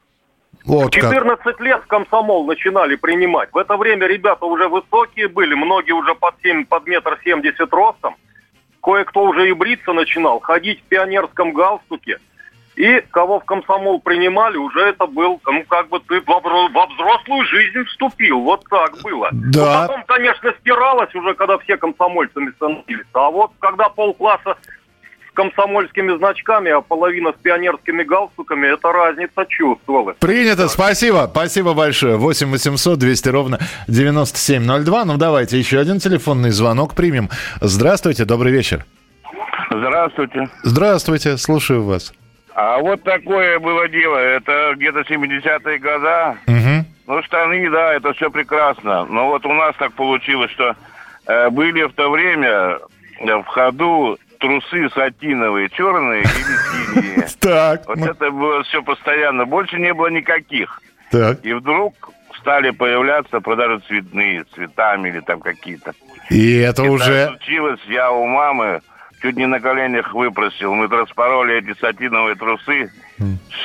вот 0.64 0.94
как. 0.94 1.02
14 1.02 1.60
лет 1.60 1.82
в 1.82 1.86
комсомол 1.86 2.46
начинали 2.46 2.94
принимать. 2.94 3.50
В 3.52 3.58
это 3.58 3.76
время 3.76 4.06
ребята 4.06 4.46
уже 4.46 4.66
высокие 4.66 5.28
были, 5.28 5.52
многие 5.52 5.92
уже 5.92 6.14
под, 6.14 6.36
7, 6.42 6.64
под 6.64 6.86
метр 6.86 7.18
семьдесят 7.22 7.70
ростом. 7.74 8.16
Кое-кто 8.82 9.24
уже 9.24 9.50
и 9.50 9.52
бриться 9.52 9.92
начинал, 9.92 10.40
ходить 10.40 10.80
в 10.80 10.84
пионерском 10.84 11.52
галстуке. 11.52 12.20
И 12.80 13.04
кого 13.10 13.40
в 13.40 13.44
комсомол 13.44 14.00
принимали, 14.00 14.56
уже 14.56 14.80
это 14.80 15.06
был, 15.06 15.38
ну, 15.44 15.64
как 15.68 15.90
бы 15.90 16.00
ты 16.00 16.18
во, 16.22 16.40
взрослую 16.86 17.44
жизнь 17.44 17.84
вступил. 17.84 18.40
Вот 18.40 18.64
так 18.70 18.96
было. 19.02 19.28
Да. 19.32 19.82
Ну, 19.82 19.88
потом, 19.88 20.04
конечно, 20.06 20.54
стиралось 20.60 21.14
уже, 21.14 21.34
когда 21.34 21.58
все 21.58 21.76
комсомольцами 21.76 22.50
становились. 22.52 23.04
А 23.12 23.30
вот 23.30 23.50
когда 23.58 23.90
полкласса 23.90 24.56
с 25.28 25.32
комсомольскими 25.34 26.16
значками, 26.16 26.70
а 26.70 26.80
половина 26.80 27.32
с 27.38 27.42
пионерскими 27.42 28.02
галстуками, 28.02 28.68
эта 28.68 28.90
разница 28.90 29.44
чувствовалась. 29.46 30.16
Принято, 30.18 30.66
спасибо, 30.68 31.28
спасибо 31.30 31.74
большое. 31.74 32.16
8 32.16 32.50
800 32.50 32.98
200 32.98 33.28
ровно 33.28 33.58
9702. 33.88 35.04
Ну, 35.04 35.18
давайте 35.18 35.58
еще 35.58 35.78
один 35.80 35.98
телефонный 35.98 36.50
звонок 36.50 36.94
примем. 36.94 37.28
Здравствуйте, 37.60 38.24
добрый 38.24 38.52
вечер. 38.52 38.86
Здравствуйте. 39.70 40.48
Здравствуйте, 40.62 41.36
слушаю 41.36 41.84
вас. 41.84 42.14
А 42.54 42.78
вот 42.78 43.02
такое 43.02 43.58
было 43.58 43.88
дело. 43.88 44.16
Это 44.16 44.72
где-то 44.76 45.00
70-е 45.00 45.78
года. 45.78 46.36
Мгм. 46.46 46.84
Ну, 47.06 47.22
штаны, 47.22 47.70
да, 47.70 47.94
это 47.94 48.12
все 48.14 48.30
прекрасно. 48.30 49.04
Но 49.06 49.28
вот 49.28 49.44
у 49.46 49.52
нас 49.52 49.74
так 49.76 49.92
получилось, 49.94 50.50
что 50.52 50.74
э, 51.26 51.50
были 51.50 51.82
в 51.84 51.92
то 51.92 52.10
время 52.10 52.78
э, 53.18 53.34
в 53.36 53.44
ходу 53.46 54.18
трусы 54.38 54.88
сатиновые, 54.94 55.68
черные 55.70 56.22
или 56.22 57.02
синие. 57.02 57.28
Так, 57.40 57.88
Вот 57.88 57.98
это 57.98 58.30
было 58.30 58.62
все 58.64 58.82
постоянно. 58.82 59.46
Больше 59.46 59.78
не 59.78 59.94
было 59.94 60.08
никаких. 60.08 60.80
так. 61.10 61.44
И 61.44 61.52
вдруг 61.54 61.94
стали 62.38 62.70
появляться 62.70 63.40
продажи 63.40 63.80
цветные, 63.88 64.44
цветами 64.54 65.08
или 65.08 65.20
там 65.20 65.40
какие-то. 65.40 65.92
И 66.28 66.58
это 66.58 66.82
уже... 66.82 67.28
случилось, 67.28 67.80
я 67.88 68.10
у 68.12 68.26
мамы 68.26 68.80
чуть 69.20 69.36
не 69.36 69.46
на 69.46 69.60
коленях 69.60 70.14
выпросил. 70.14 70.74
Мы 70.74 70.88
распороли 70.88 71.58
эти 71.58 71.78
сатиновые 71.78 72.36
трусы, 72.36 72.90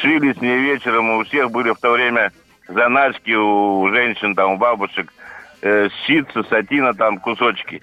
шили 0.02 0.34
с 0.34 0.42
ней 0.42 0.60
вечером, 0.60 1.12
и 1.12 1.22
у 1.22 1.24
всех 1.26 1.52
были 1.52 1.72
в 1.72 1.78
то 1.80 1.92
время 1.92 2.32
заначки 2.68 3.32
у 3.32 3.88
женщин, 3.90 4.36
там, 4.36 4.54
у 4.54 4.58
бабушек, 4.58 5.14
э, 5.62 5.90
ситца, 6.06 6.44
сатина, 6.50 6.94
там, 6.94 7.20
кусочки. 7.20 7.82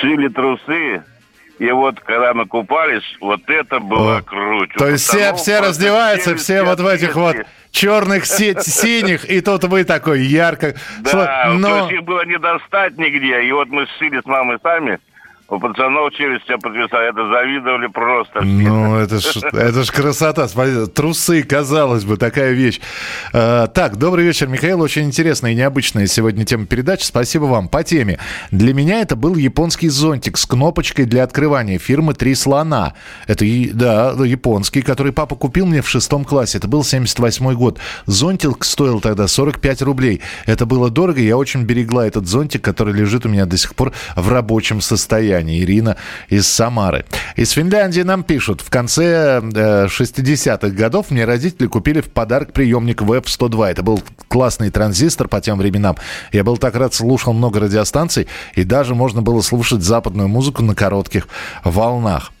Шили 0.00 0.28
трусы, 0.28 1.02
и 1.58 1.70
вот, 1.72 2.00
когда 2.00 2.32
мы 2.32 2.46
купались, 2.46 3.02
вот 3.20 3.42
это 3.48 3.80
было 3.80 4.18
О, 4.18 4.22
круче. 4.22 4.78
То 4.78 4.88
есть 4.88 5.06
все, 5.06 5.34
все 5.34 5.60
раздеваются, 5.60 6.34
все 6.36 6.62
вот 6.62 6.80
в 6.80 6.86
этих 6.86 7.16
вот 7.16 7.36
черных, 7.70 8.24
си- 8.24 8.56
синих, 8.60 9.28
и 9.28 9.40
тут 9.42 9.64
вы 9.64 9.84
такой 9.84 10.22
ярко... 10.22 10.74
Да, 11.00 11.10
Сла- 11.10 11.52
то 11.52 11.58
Но... 11.58 11.78
есть 11.80 11.92
их 11.92 12.02
было 12.04 12.24
не 12.24 12.38
достать 12.38 12.96
нигде. 12.96 13.42
И 13.42 13.52
вот 13.52 13.68
мы 13.68 13.86
сшили 13.86 14.20
с 14.20 14.24
мамой 14.24 14.58
сами. 14.62 15.00
У 15.50 15.58
пацанов 15.58 16.12
челюсть 16.14 16.46
тебя 16.46 16.58
подвисала. 16.58 17.00
Это 17.02 17.28
завидовали 17.28 17.88
просто. 17.88 18.40
Ну, 18.42 18.96
это 18.96 19.18
ж, 19.18 19.42
это 19.52 19.82
ж 19.82 19.90
красота. 19.90 20.46
Трусы, 20.86 21.42
казалось 21.42 22.04
бы, 22.04 22.16
такая 22.16 22.52
вещь. 22.52 22.80
Э, 23.32 23.66
так, 23.74 23.96
добрый 23.96 24.24
вечер, 24.24 24.46
Михаил. 24.46 24.80
Очень 24.80 25.06
интересная 25.06 25.50
и 25.50 25.54
необычная 25.56 26.06
сегодня 26.06 26.44
тема 26.44 26.66
передачи. 26.66 27.04
Спасибо 27.04 27.44
вам. 27.44 27.68
По 27.68 27.82
теме. 27.82 28.18
Для 28.52 28.72
меня 28.72 29.00
это 29.00 29.16
был 29.16 29.34
японский 29.34 29.88
зонтик 29.88 30.38
с 30.38 30.46
кнопочкой 30.46 31.06
для 31.06 31.24
открывания 31.24 31.78
фирмы 31.78 32.14
«Три 32.14 32.36
слона». 32.36 32.94
Это, 33.26 33.44
да, 33.72 34.12
японский, 34.24 34.82
который 34.82 35.12
папа 35.12 35.34
купил 35.34 35.66
мне 35.66 35.82
в 35.82 35.88
шестом 35.88 36.24
классе. 36.24 36.58
Это 36.58 36.68
был 36.68 36.84
78 36.84 37.54
год. 37.54 37.80
Зонтик 38.06 38.64
стоил 38.64 39.00
тогда 39.00 39.26
45 39.26 39.82
рублей. 39.82 40.20
Это 40.46 40.64
было 40.64 40.90
дорого. 40.90 41.20
Я 41.20 41.36
очень 41.36 41.64
берегла 41.64 42.06
этот 42.06 42.28
зонтик, 42.28 42.62
который 42.62 42.94
лежит 42.94 43.26
у 43.26 43.28
меня 43.28 43.46
до 43.46 43.56
сих 43.56 43.74
пор 43.74 43.92
в 44.14 44.30
рабочем 44.30 44.80
состоянии. 44.80 45.39
Ирина 45.48 45.96
из 46.28 46.46
Самары. 46.46 47.04
Из 47.36 47.50
Финляндии 47.50 48.02
нам 48.02 48.22
пишут. 48.22 48.60
В 48.60 48.70
конце 48.70 49.40
э, 49.42 49.86
60-х 49.86 50.68
годов 50.70 51.10
мне 51.10 51.24
родители 51.24 51.66
купили 51.66 52.00
в 52.00 52.10
подарок 52.10 52.52
приемник 52.52 53.02
ВЭФ-102. 53.02 53.70
Это 53.70 53.82
был 53.82 54.02
классный 54.28 54.70
транзистор 54.70 55.28
по 55.28 55.40
тем 55.40 55.58
временам. 55.58 55.96
Я 56.32 56.44
был 56.44 56.56
так 56.56 56.74
рад, 56.74 56.94
слушал 56.94 57.32
много 57.32 57.60
радиостанций, 57.60 58.28
и 58.54 58.64
даже 58.64 58.94
можно 58.94 59.22
было 59.22 59.40
слушать 59.40 59.82
западную 59.82 60.28
музыку 60.28 60.62
на 60.62 60.74
коротких 60.74 61.28
волнах. 61.64 62.32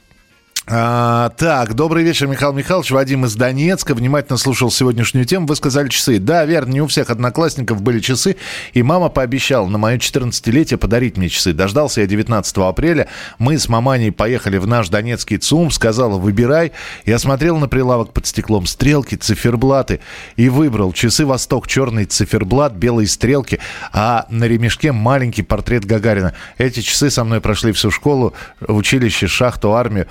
А, 0.72 1.30
так, 1.30 1.74
добрый 1.74 2.04
вечер, 2.04 2.28
Михаил 2.28 2.52
Михайлович. 2.52 2.92
Вадим 2.92 3.24
из 3.24 3.34
Донецка. 3.34 3.92
Внимательно 3.92 4.36
слушал 4.38 4.70
сегодняшнюю 4.70 5.26
тему. 5.26 5.48
Вы 5.48 5.56
сказали 5.56 5.88
часы. 5.88 6.20
Да, 6.20 6.44
верно, 6.44 6.70
не 6.70 6.80
у 6.80 6.86
всех 6.86 7.10
одноклассников 7.10 7.82
были 7.82 7.98
часы. 7.98 8.36
И 8.72 8.84
мама 8.84 9.08
пообещала 9.08 9.66
на 9.66 9.78
мое 9.78 9.98
14-летие 9.98 10.76
подарить 10.76 11.16
мне 11.16 11.28
часы. 11.28 11.54
Дождался 11.54 12.02
я 12.02 12.06
19 12.06 12.56
апреля. 12.58 13.08
Мы 13.38 13.58
с 13.58 13.68
маманей 13.68 14.12
поехали 14.12 14.58
в 14.58 14.68
наш 14.68 14.88
донецкий 14.90 15.38
ЦУМ. 15.38 15.72
Сказала, 15.72 16.18
выбирай. 16.18 16.70
Я 17.04 17.18
смотрел 17.18 17.58
на 17.58 17.66
прилавок 17.66 18.12
под 18.12 18.28
стеклом. 18.28 18.66
Стрелки, 18.66 19.16
циферблаты. 19.16 19.98
И 20.36 20.48
выбрал 20.48 20.92
часы 20.92 21.26
«Восток». 21.26 21.66
Черный 21.66 22.04
циферблат, 22.04 22.74
белые 22.74 23.08
стрелки. 23.08 23.58
А 23.92 24.24
на 24.30 24.44
ремешке 24.44 24.92
маленький 24.92 25.42
портрет 25.42 25.84
Гагарина. 25.84 26.34
Эти 26.58 26.78
часы 26.78 27.10
со 27.10 27.24
мной 27.24 27.40
прошли 27.40 27.72
всю 27.72 27.90
школу, 27.90 28.34
училище, 28.60 29.26
шахту, 29.26 29.74
армию. 29.74 30.06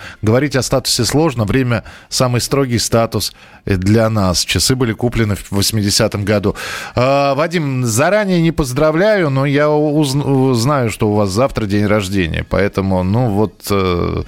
Говорить 0.49 0.55
о 0.55 0.63
статусе 0.63 1.05
сложно. 1.05 1.45
Время– 1.45 1.83
самый 2.09 2.41
строгий 2.41 2.79
статус 2.79 3.33
для 3.65 4.09
нас. 4.09 4.43
Часы 4.43 4.75
были 4.75 4.93
куплены 4.93 5.35
в 5.35 5.51
80-м 5.51 6.25
году. 6.25 6.55
А, 6.95 7.35
Вадим, 7.35 7.85
заранее 7.85 8.41
не 8.41 8.51
поздравляю, 8.51 9.29
но 9.29 9.45
я 9.45 9.69
уз- 9.69 10.57
знаю, 10.57 10.89
что 10.89 11.07
у 11.07 11.13
вас 11.13 11.29
завтра 11.29 11.67
день 11.67 11.85
рождения. 11.85 12.43
Поэтому, 12.49 13.03
ну 13.03 13.29
вот, 13.29 13.67
э, 13.69 14.23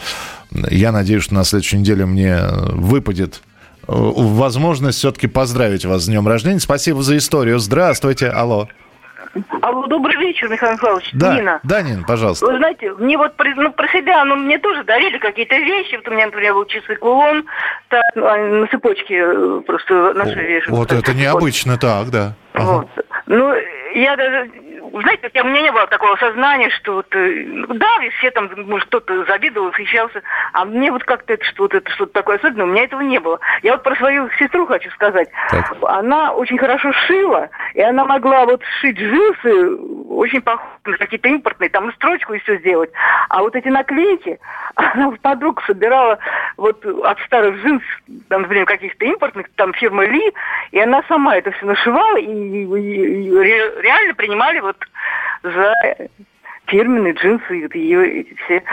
я 0.69 0.91
надеюсь, 0.91 1.23
что 1.23 1.33
на 1.33 1.43
следующей 1.43 1.77
неделе 1.77 2.05
мне 2.05 2.37
выпадет 2.69 3.41
э, 3.87 3.91
возможность 3.91 4.99
все-таки 4.99 5.25
поздравить 5.25 5.85
вас 5.85 6.03
с 6.03 6.05
днем 6.05 6.27
рождения. 6.27 6.59
Спасибо 6.59 7.01
за 7.01 7.17
историю. 7.17 7.57
Здравствуйте. 7.57 8.27
Алло. 8.27 8.67
Алло, 9.61 9.87
добрый 9.87 10.15
вечер, 10.17 10.49
Михаил 10.49 10.73
Михайлович. 10.73 11.09
Да, 11.13 11.35
Нина. 11.35 11.59
да, 11.63 11.81
Нин, 11.81 12.03
пожалуйста. 12.03 12.45
Вы 12.45 12.57
знаете, 12.57 12.91
мне 12.93 13.17
вот 13.17 13.33
ну, 13.55 13.71
про 13.71 13.87
себя, 13.87 14.25
ну, 14.25 14.35
мне 14.35 14.57
тоже 14.59 14.83
дарили 14.83 15.17
какие-то 15.19 15.55
вещи. 15.57 15.95
Вот 15.95 16.07
у 16.07 16.11
меня, 16.11 16.25
например, 16.25 16.53
был 16.53 16.65
часы 16.65 16.95
кулон, 16.97 17.45
так, 17.87 18.03
они 18.15 18.61
на 18.61 18.67
цепочке 18.67 19.23
э, 19.25 19.61
просто 19.65 20.13
на 20.13 20.25
шее 20.25 20.47
вешают. 20.47 20.77
Вот 20.77 20.91
это 20.91 21.13
необычно, 21.13 21.77
так, 21.77 22.09
да. 22.09 22.33
Ага. 22.53 22.65
Вот. 22.65 22.87
Ну, 23.27 23.53
я 23.95 24.17
даже, 24.17 24.51
знаете, 25.01 25.29
у 25.41 25.45
меня 25.45 25.61
не 25.61 25.71
было 25.71 25.87
такого 25.87 26.15
сознания, 26.17 26.69
что 26.71 26.95
вот, 26.95 27.07
э, 27.15 27.45
да, 27.69 27.87
все 28.17 28.31
там, 28.31 28.49
может, 28.65 28.87
кто-то 28.87 29.25
завидовал, 29.25 29.69
восхищался, 29.69 30.21
а 30.53 30.65
мне 30.65 30.91
вот 30.91 31.03
как-то 31.03 31.33
это 31.33 31.45
что-то, 31.45 31.77
это 31.77 31.89
что-то 31.91 32.13
такое 32.13 32.37
особенное, 32.37 32.65
у 32.65 32.69
меня 32.69 32.83
этого 32.83 33.01
не 33.01 33.19
было. 33.19 33.39
Я 33.63 33.73
вот 33.73 33.83
про 33.83 33.95
свою 33.95 34.29
сестру 34.39 34.65
хочу 34.65 34.89
сказать. 34.91 35.29
Так. 35.49 35.75
Она 35.83 36.33
очень 36.33 36.57
хорошо 36.57 36.91
шила, 37.07 37.49
и 37.73 37.81
она 37.81 38.05
могла 38.05 38.45
вот 38.45 38.61
сшить 38.79 38.97
джинсы, 38.99 39.75
очень 40.09 40.41
похожие 40.41 40.71
на 40.85 40.97
какие-то 40.97 41.29
импортные, 41.29 41.69
там 41.69 41.89
и 41.89 41.93
строчку 41.93 42.33
и 42.33 42.39
все 42.39 42.57
сделать. 42.57 42.91
А 43.29 43.41
вот 43.41 43.55
эти 43.55 43.67
наклейки, 43.67 44.39
она 44.75 45.09
у 45.09 45.11
подруг 45.17 45.61
собирала 45.67 46.17
вот 46.57 46.83
от 46.85 47.19
старых 47.21 47.55
джинс, 47.63 47.83
там, 48.29 48.41
например, 48.43 48.65
каких-то 48.65 49.05
импортных, 49.05 49.47
там 49.55 49.73
фирмы 49.73 50.05
Ли, 50.07 50.33
и 50.71 50.79
она 50.79 51.03
сама 51.07 51.37
это 51.37 51.51
все 51.51 51.65
нашивала, 51.65 52.17
и, 52.17 52.25
и- 52.25 53.27
и 53.27 53.37
ре- 53.37 53.81
реально 53.81 54.13
принимали 54.15 54.59
вот 54.59 54.70
за 55.43 55.73
фирменные 56.71 57.13
джинсы 57.13 57.53
ее 57.73 58.21
эти 58.21 58.33
все 58.45 58.63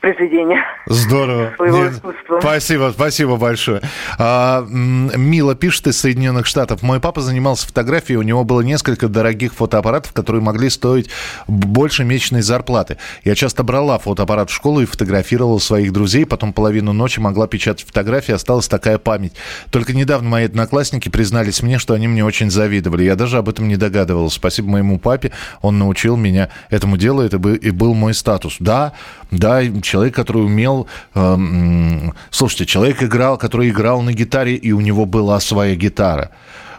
произведения. 0.00 0.62
Здорово. 0.86 1.52
Своего 1.56 1.78
Нет, 1.78 1.92
искусства. 1.94 2.38
Спасибо, 2.40 2.92
спасибо 2.94 3.36
большое. 3.36 3.80
А, 4.18 4.64
Мила 4.68 5.54
пишет 5.54 5.86
из 5.88 5.98
Соединенных 5.98 6.46
Штатов. 6.46 6.82
Мой 6.82 7.00
папа 7.00 7.20
занимался 7.20 7.66
фотографией, 7.66 8.18
у 8.18 8.22
него 8.22 8.44
было 8.44 8.60
несколько 8.60 9.08
дорогих 9.08 9.54
фотоаппаратов, 9.54 10.12
которые 10.12 10.42
могли 10.42 10.70
стоить 10.70 11.10
больше 11.48 12.04
месячной 12.04 12.42
зарплаты. 12.42 12.98
Я 13.24 13.34
часто 13.34 13.62
брала 13.62 13.98
фотоаппарат 13.98 14.50
в 14.50 14.54
школу 14.54 14.80
и 14.80 14.86
фотографировала 14.86 15.58
своих 15.58 15.92
друзей, 15.92 16.26
потом 16.26 16.52
половину 16.52 16.92
ночи 16.92 17.18
могла 17.18 17.48
печатать 17.48 17.86
фотографии, 17.86 18.32
осталась 18.32 18.68
такая 18.68 18.98
память. 18.98 19.32
Только 19.70 19.92
недавно 19.92 20.28
мои 20.28 20.44
одноклассники 20.44 21.08
признались 21.08 21.62
мне, 21.62 21.78
что 21.78 21.94
они 21.94 22.06
мне 22.06 22.24
очень 22.24 22.50
завидовали. 22.50 23.04
Я 23.04 23.16
даже 23.16 23.38
об 23.38 23.48
этом 23.48 23.66
не 23.66 23.76
догадывался. 23.76 24.36
Спасибо 24.36 24.68
моему 24.68 24.98
папе, 24.98 25.32
он 25.62 25.78
научил 25.78 26.16
меня 26.16 26.50
этому 26.70 26.96
делу, 26.96 27.22
это 27.22 27.38
и 27.54 27.70
был 27.70 27.94
мой 27.94 28.14
статус. 28.14 28.56
Да, 28.60 28.92
да, 29.30 29.62
человек, 29.82 30.14
который 30.14 30.44
умел... 30.44 30.86
эм, 31.14 32.14
слушайте, 32.30 32.66
человек 32.66 33.02
играл, 33.02 33.38
который 33.38 33.68
играл 33.70 34.02
на 34.02 34.12
гитаре, 34.12 34.54
и 34.54 34.72
у 34.72 34.80
него 34.80 35.06
была 35.06 35.40
своя 35.40 35.74
гитара. 35.74 36.30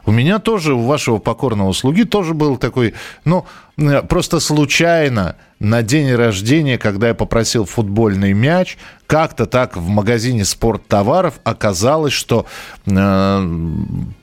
У 0.08 0.12
меня 0.12 0.40
тоже, 0.40 0.74
у 0.74 0.84
вашего 0.84 1.18
покорного 1.18 1.74
слуги 1.74 2.06
тоже 2.06 2.34
был 2.34 2.56
такой, 2.56 2.94
ну, 3.26 3.46
просто 4.08 4.40
случайно 4.40 5.36
на 5.60 5.84
день 5.84 6.16
рождения, 6.16 6.78
когда 6.78 7.10
я 7.10 7.14
попросил 7.14 7.66
футбольный 7.66 8.32
мяч, 8.32 8.78
как-то 9.06 9.46
так 9.46 9.76
в 9.76 9.86
магазине 9.90 10.46
спорттоваров 10.46 11.42
оказалось, 11.44 12.14
что 12.14 12.46
э, 12.86 13.50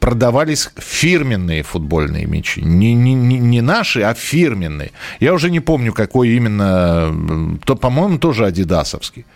продавались 0.00 0.70
фирменные 0.78 1.62
футбольные 1.62 2.24
мячи. 2.24 2.62
Не, 2.62 2.94
не, 2.94 3.12
не, 3.12 3.60
наши, 3.60 4.00
а 4.00 4.14
фирменные. 4.14 4.90
Я 5.20 5.34
уже 5.34 5.50
не 5.50 5.60
помню, 5.60 5.92
какой 5.92 6.30
именно, 6.30 7.58
то, 7.66 7.76
по-моему, 7.76 8.18
тоже 8.18 8.46
адидасовский. 8.46 9.26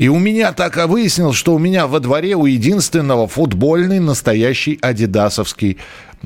И 0.00 0.08
у 0.08 0.18
меня 0.18 0.52
так 0.54 0.78
и 0.78 0.86
выяснилось, 0.86 1.36
что 1.36 1.54
у 1.54 1.58
меня 1.58 1.86
во 1.86 2.00
дворе 2.00 2.34
у 2.34 2.46
единственного 2.46 3.28
футбольный 3.28 4.00
настоящий 4.00 4.78
адидасовский 4.80 5.76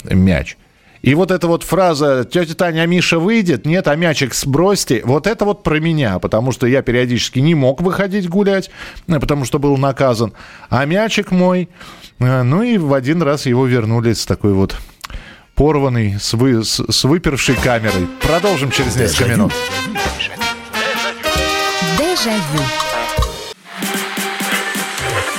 мяч. 0.04 0.56
И 1.02 1.16
вот 1.16 1.32
эта 1.32 1.48
вот 1.48 1.64
фраза 1.64 2.24
«Тетя 2.24 2.54
Таня, 2.54 2.82
а 2.82 2.86
Миша 2.86 3.18
выйдет?» 3.18 3.66
Нет, 3.66 3.88
а 3.88 3.96
мячик 3.96 4.32
сбросьте. 4.32 5.02
Вот 5.04 5.26
это 5.26 5.44
вот 5.44 5.64
про 5.64 5.80
меня, 5.80 6.20
потому 6.20 6.52
что 6.52 6.68
я 6.68 6.82
периодически 6.82 7.40
не 7.40 7.56
мог 7.56 7.82
выходить 7.82 8.28
гулять, 8.28 8.70
э, 9.08 9.18
потому 9.18 9.44
что 9.44 9.58
был 9.58 9.76
наказан. 9.76 10.34
А 10.70 10.84
мячик 10.84 11.32
мой... 11.32 11.68
э, 12.20 12.42
Ну 12.44 12.62
и 12.62 12.78
в 12.78 12.94
один 12.94 13.22
раз 13.22 13.46
его 13.46 13.66
вернули 13.66 14.12
с 14.12 14.24
такой 14.24 14.52
вот 14.52 14.76
порванный, 15.56 16.14
с, 16.20 16.32
вы, 16.34 16.62
с, 16.62 16.80
с 16.88 17.02
выпершей 17.02 17.56
камерой. 17.56 18.06
Продолжим 18.22 18.70
через 18.70 18.94
несколько 18.94 19.30
минут. 19.30 19.52
Дежавю. 21.98 22.83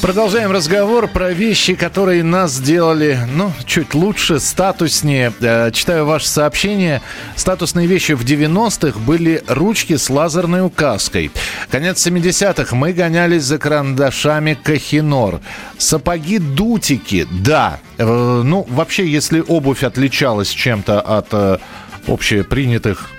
Продолжаем 0.00 0.52
разговор 0.52 1.08
про 1.08 1.32
вещи, 1.32 1.74
которые 1.74 2.22
нас 2.22 2.52
сделали, 2.52 3.18
ну, 3.34 3.52
чуть 3.66 3.94
лучше, 3.94 4.38
статуснее. 4.38 5.32
Э, 5.40 5.72
Читаю 5.72 6.06
ваше 6.06 6.28
сообщение. 6.28 7.02
Статусные 7.34 7.88
вещи 7.88 8.12
в 8.12 8.24
90-х 8.24 8.96
были 9.00 9.42
ручки 9.48 9.96
с 9.96 10.08
лазерной 10.08 10.64
указкой. 10.64 11.32
Конец 11.68 12.06
70-х 12.06 12.76
мы 12.76 12.92
гонялись 12.92 13.42
за 13.42 13.58
карандашами 13.58 14.56
Кахинор. 14.62 15.40
Сапоги-дутики, 15.78 17.26
да. 17.30 17.80
Э, 17.98 18.42
Ну, 18.44 18.64
вообще, 18.70 19.04
если 19.04 19.42
обувь 19.46 19.82
отличалась 19.82 20.48
чем-то 20.50 21.00
от 21.00 21.26
э, 21.32 21.58
общепринятых 22.06 23.10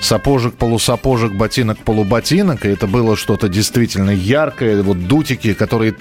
сапожек, 0.00 0.54
полусапожек, 0.54 1.32
ботинок, 1.32 1.78
полуботинок. 1.78 2.64
И 2.64 2.68
это 2.68 2.86
было 2.86 3.16
что-то 3.16 3.48
действительно 3.48 4.10
яркое. 4.10 4.82
Вот 4.82 5.06
дутики, 5.06 5.54
которые 5.54 5.94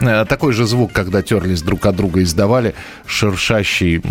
э, 0.00 0.24
такой 0.28 0.52
же 0.52 0.66
звук, 0.66 0.92
когда 0.92 1.22
терлись 1.22 1.62
друг 1.62 1.86
от 1.86 1.96
друга, 1.96 2.22
издавали, 2.22 2.74
шершащий, 3.06 4.02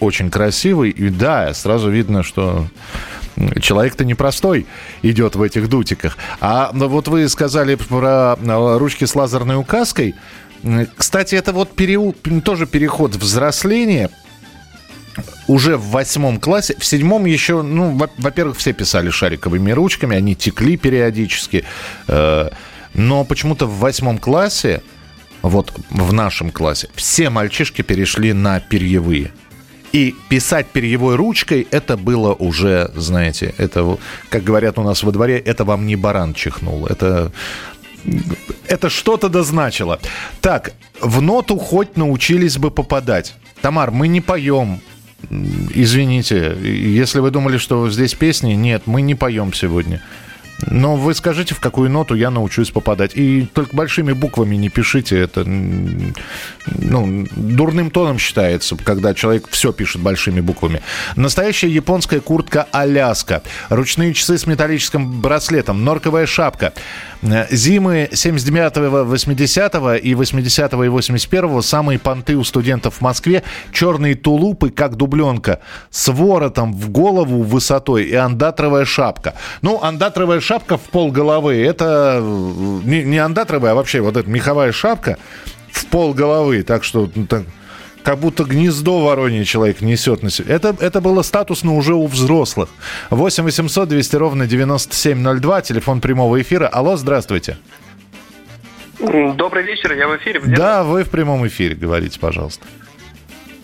очень 0.00 0.30
красивый. 0.30 0.90
И 0.90 1.08
да, 1.08 1.54
сразу 1.54 1.90
видно, 1.90 2.22
что 2.22 2.66
человек-то 3.60 4.04
непростой 4.04 4.66
идет 5.02 5.36
в 5.36 5.42
этих 5.42 5.68
дутиках. 5.68 6.16
А 6.40 6.70
ну, 6.72 6.88
вот 6.88 7.08
вы 7.08 7.28
сказали 7.28 7.74
про 7.74 8.36
э, 8.40 8.76
ручки 8.78 9.04
с 9.04 9.14
лазерной 9.14 9.56
указкой. 9.56 10.14
М, 10.62 10.86
Кстати, 10.96 11.34
это 11.34 11.52
вот 11.52 11.74
период, 11.74 12.16
тоже 12.44 12.66
переход 12.66 13.16
взросления 13.16 14.10
уже 15.46 15.76
в 15.76 15.90
восьмом 15.90 16.40
классе, 16.40 16.76
в 16.78 16.84
седьмом 16.84 17.26
еще, 17.26 17.62
ну, 17.62 17.96
во- 17.96 18.10
во-первых, 18.18 18.56
все 18.56 18.72
писали 18.72 19.10
шариковыми 19.10 19.70
ручками, 19.72 20.16
они 20.16 20.34
текли 20.34 20.76
периодически, 20.76 21.64
э, 22.08 22.50
но 22.94 23.24
почему-то 23.24 23.66
в 23.66 23.78
восьмом 23.78 24.18
классе, 24.18 24.82
вот 25.42 25.72
в 25.90 26.12
нашем 26.12 26.50
классе, 26.50 26.88
все 26.94 27.30
мальчишки 27.30 27.82
перешли 27.82 28.32
на 28.32 28.60
перьевые. 28.60 29.32
И 29.92 30.14
писать 30.28 30.66
перьевой 30.66 31.14
ручкой, 31.14 31.68
это 31.70 31.96
было 31.96 32.32
уже, 32.34 32.90
знаете, 32.96 33.54
это, 33.58 33.98
как 34.28 34.42
говорят 34.42 34.76
у 34.78 34.82
нас 34.82 35.04
во 35.04 35.12
дворе, 35.12 35.38
это 35.38 35.64
вам 35.64 35.86
не 35.86 35.94
баран 35.94 36.34
чихнул. 36.34 36.86
Это, 36.86 37.30
это 38.66 38.90
что-то 38.90 39.28
дозначило. 39.28 40.00
Так, 40.40 40.72
в 41.00 41.22
ноту 41.22 41.58
хоть 41.58 41.96
научились 41.96 42.58
бы 42.58 42.72
попадать. 42.72 43.34
Тамар, 43.62 43.92
мы 43.92 44.08
не 44.08 44.20
поем. 44.20 44.80
Извините, 45.74 46.56
если 46.62 47.20
вы 47.20 47.30
думали, 47.30 47.58
что 47.58 47.90
здесь 47.90 48.14
песни, 48.14 48.52
нет, 48.52 48.82
мы 48.86 49.02
не 49.02 49.14
поем 49.14 49.52
сегодня. 49.52 50.00
Но 50.66 50.96
вы 50.96 51.14
скажите, 51.14 51.54
в 51.54 51.60
какую 51.60 51.90
ноту 51.90 52.14
я 52.14 52.30
научусь 52.30 52.70
попадать. 52.70 53.12
И 53.16 53.46
только 53.52 53.74
большими 53.74 54.12
буквами 54.12 54.56
не 54.56 54.68
пишите. 54.68 55.18
Это 55.18 55.44
ну, 55.44 57.26
дурным 57.36 57.90
тоном 57.90 58.18
считается, 58.18 58.76
когда 58.76 59.14
человек 59.14 59.48
все 59.50 59.72
пишет 59.72 60.00
большими 60.00 60.40
буквами. 60.40 60.80
Настоящая 61.16 61.68
японская 61.68 62.20
куртка 62.20 62.66
Аляска. 62.72 63.42
Ручные 63.68 64.14
часы 64.14 64.38
с 64.38 64.46
металлическим 64.46 65.20
браслетом. 65.20 65.84
Норковая 65.84 66.26
шапка. 66.26 66.72
Э, 67.22 67.46
Зимы 67.50 68.08
79-го, 68.12 69.12
80-го 69.14 69.94
и 69.94 70.12
80-го 70.12 70.84
и 70.84 70.88
81-го 70.88 71.62
самые 71.62 71.98
понты 71.98 72.36
у 72.36 72.44
студентов 72.44 72.96
в 72.96 73.00
Москве. 73.00 73.42
Черные 73.72 74.14
тулупы, 74.14 74.70
как 74.70 74.96
дубленка, 74.96 75.60
с 75.90 76.12
воротом 76.12 76.72
в 76.72 76.90
голову 76.90 77.42
высотой 77.42 78.04
и 78.04 78.14
андатровая 78.14 78.84
шапка. 78.84 79.34
Ну, 79.62 79.82
андатровая 79.82 80.40
шапка 80.44 80.76
в 80.76 80.82
пол 80.82 81.10
головы, 81.10 81.56
это 81.64 82.18
э, 82.20 82.80
не, 82.84 83.02
не 83.02 83.18
андатровая, 83.18 83.72
а 83.72 83.74
вообще 83.74 84.00
вот 84.00 84.16
эта 84.16 84.28
меховая 84.28 84.70
шапка 84.72 85.16
в 85.72 85.86
пол 85.86 86.12
головы. 86.14 86.62
Так 86.62 86.84
что 86.84 87.10
ну, 87.14 87.26
так, 87.26 87.42
как 88.02 88.18
будто 88.18 88.44
гнездо 88.44 89.00
воронье 89.00 89.44
человек 89.44 89.80
несет 89.80 90.22
на 90.22 90.30
себе. 90.30 90.52
Это, 90.54 90.76
это 90.78 91.00
было 91.00 91.22
статусно 91.22 91.74
уже 91.74 91.94
у 91.94 92.06
взрослых. 92.06 92.68
8 93.10 93.42
800 93.44 93.88
200 93.88 94.16
ровно 94.16 94.46
9702, 94.46 95.62
телефон 95.62 96.00
прямого 96.00 96.40
эфира. 96.40 96.68
Алло, 96.68 96.96
здравствуйте. 96.96 97.56
Добрый 99.00 99.64
вечер, 99.64 99.92
я 99.94 100.06
в 100.08 100.16
эфире. 100.18 100.40
Где- 100.40 100.54
Да, 100.56 100.84
вы 100.84 101.04
в 101.04 101.10
прямом 101.10 101.46
эфире, 101.46 101.74
говорите, 101.74 102.20
пожалуйста. 102.20 102.64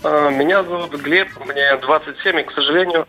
А, 0.02 0.30
Меня 0.30 0.64
зовут 0.64 0.98
Глеб, 1.00 1.28
мне 1.46 1.76
27, 1.82 2.40
и, 2.40 2.42
к 2.42 2.52
сожалению, 2.52 3.06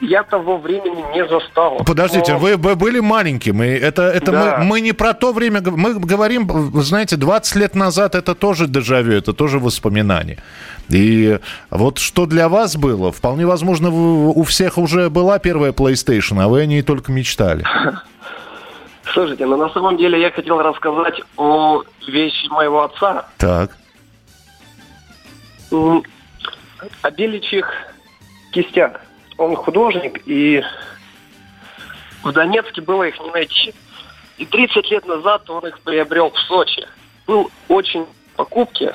я 0.00 0.22
того 0.22 0.56
времени 0.58 1.04
не 1.14 1.26
застал. 1.26 1.82
Подождите, 1.86 2.32
Но- 2.32 2.38
вы, 2.38 2.56
были 2.56 3.00
маленьким, 3.00 3.62
и 3.62 3.66
это, 3.66 4.02
это 4.02 4.32
Да. 4.32 4.56
мы, 4.58 4.64
мы 4.64 4.80
не 4.80 4.92
про 4.92 5.12
то 5.14 5.32
время, 5.32 5.60
мы 5.62 5.94
говорим, 5.94 6.46
вы 6.46 6.82
знаете, 6.82 7.16
20 7.16 7.56
лет 7.56 7.74
назад 7.74 8.14
это 8.14 8.34
тоже 8.34 8.66
дежавю, 8.66 9.12
это 9.14 9.32
тоже 9.32 9.58
воспоминание. 9.58 10.38
И 10.88 11.38
вот 11.70 11.98
что 11.98 12.26
для 12.26 12.48
вас 12.48 12.76
было, 12.76 13.12
вполне 13.12 13.46
возможно, 13.46 13.90
у 13.90 14.42
всех 14.44 14.78
уже 14.78 15.10
была 15.10 15.38
первая 15.38 15.72
PlayStation, 15.72 16.42
а 16.42 16.48
вы 16.48 16.60
о 16.62 16.66
ней 16.66 16.82
только 16.82 17.12
мечтали. 17.12 17.64
Слушайте, 19.12 19.44
но 19.46 19.56
на 19.56 19.68
самом 19.70 19.96
деле 19.96 20.20
я 20.20 20.30
хотел 20.30 20.60
рассказать 20.62 21.20
о 21.36 21.82
вещи 22.06 22.46
моего 22.48 22.84
отца, 22.84 23.26
Так. 23.38 23.76
о 25.72 27.10
беличьих 27.10 27.66
кистях. 28.52 28.92
Он 29.40 29.56
художник, 29.56 30.20
и 30.26 30.62
в 32.22 32.30
Донецке 32.30 32.82
было 32.82 33.04
их 33.04 33.18
не 33.20 33.30
найти. 33.30 33.72
И 34.36 34.44
30 34.44 34.90
лет 34.90 35.06
назад 35.06 35.48
он 35.48 35.66
их 35.66 35.80
приобрел 35.80 36.30
в 36.30 36.38
Сочи. 36.40 36.86
Был 37.26 37.50
очень 37.68 38.04
в 38.04 38.36
покупке. 38.36 38.94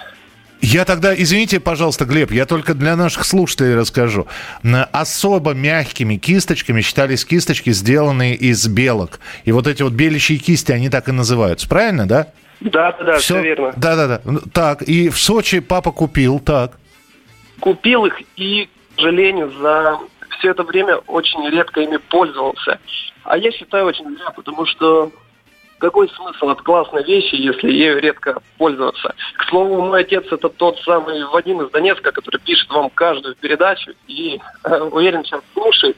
Я 0.61 0.85
тогда, 0.85 1.15
извините, 1.15 1.59
пожалуйста, 1.59 2.05
Глеб, 2.05 2.31
я 2.31 2.45
только 2.45 2.75
для 2.75 2.95
наших 2.95 3.25
слушателей 3.25 3.75
расскажу. 3.75 4.27
Особо 4.91 5.53
мягкими 5.53 6.17
кисточками 6.17 6.81
считались 6.81 7.25
кисточки, 7.25 7.71
сделанные 7.71 8.35
из 8.35 8.67
белок. 8.67 9.19
И 9.45 9.51
вот 9.51 9.65
эти 9.65 9.81
вот 9.81 9.93
белящие 9.93 10.37
кисти, 10.37 10.71
они 10.71 10.89
так 10.89 11.09
и 11.09 11.11
называются. 11.11 11.67
Правильно, 11.67 12.07
да? 12.07 12.27
Да, 12.59 12.91
да, 12.91 13.03
да, 13.03 13.17
все 13.17 13.41
верно. 13.41 13.73
Да, 13.77 13.95
да, 13.95 14.07
да. 14.07 14.39
Так, 14.53 14.83
и 14.83 15.09
в 15.09 15.17
Сочи 15.19 15.59
папа 15.59 15.91
купил, 15.91 16.39
так. 16.39 16.77
купил 17.59 18.05
их 18.05 18.21
и, 18.35 18.69
к 18.95 19.01
сожалению, 19.01 19.51
за 19.59 19.97
все 20.29 20.51
это 20.51 20.63
время 20.63 20.97
очень 21.07 21.47
редко 21.49 21.81
ими 21.81 21.97
пользовался. 21.97 22.79
А 23.23 23.37
я 23.37 23.51
считаю 23.51 23.85
очень 23.85 24.15
зря, 24.17 24.29
потому 24.31 24.65
что 24.65 25.11
какой 25.77 26.09
смысл 26.09 26.49
от 26.49 26.61
классной 26.61 27.03
вещи, 27.03 27.35
если 27.35 27.71
ею 27.71 27.99
редко 27.99 28.41
пользоваться? 28.57 29.13
К 29.37 29.49
слову, 29.49 29.81
мой 29.81 30.01
отец 30.01 30.25
это 30.31 30.49
тот 30.49 30.79
самый 30.81 31.25
Вадим 31.25 31.61
из 31.61 31.69
Донецка, 31.71 32.11
который 32.11 32.39
пишет 32.39 32.69
вам 32.69 32.89
каждую 32.89 33.35
передачу 33.35 33.91
и, 34.07 34.39
э, 34.63 34.79
уверен, 34.79 35.23
сейчас 35.25 35.41
слушает. 35.53 35.97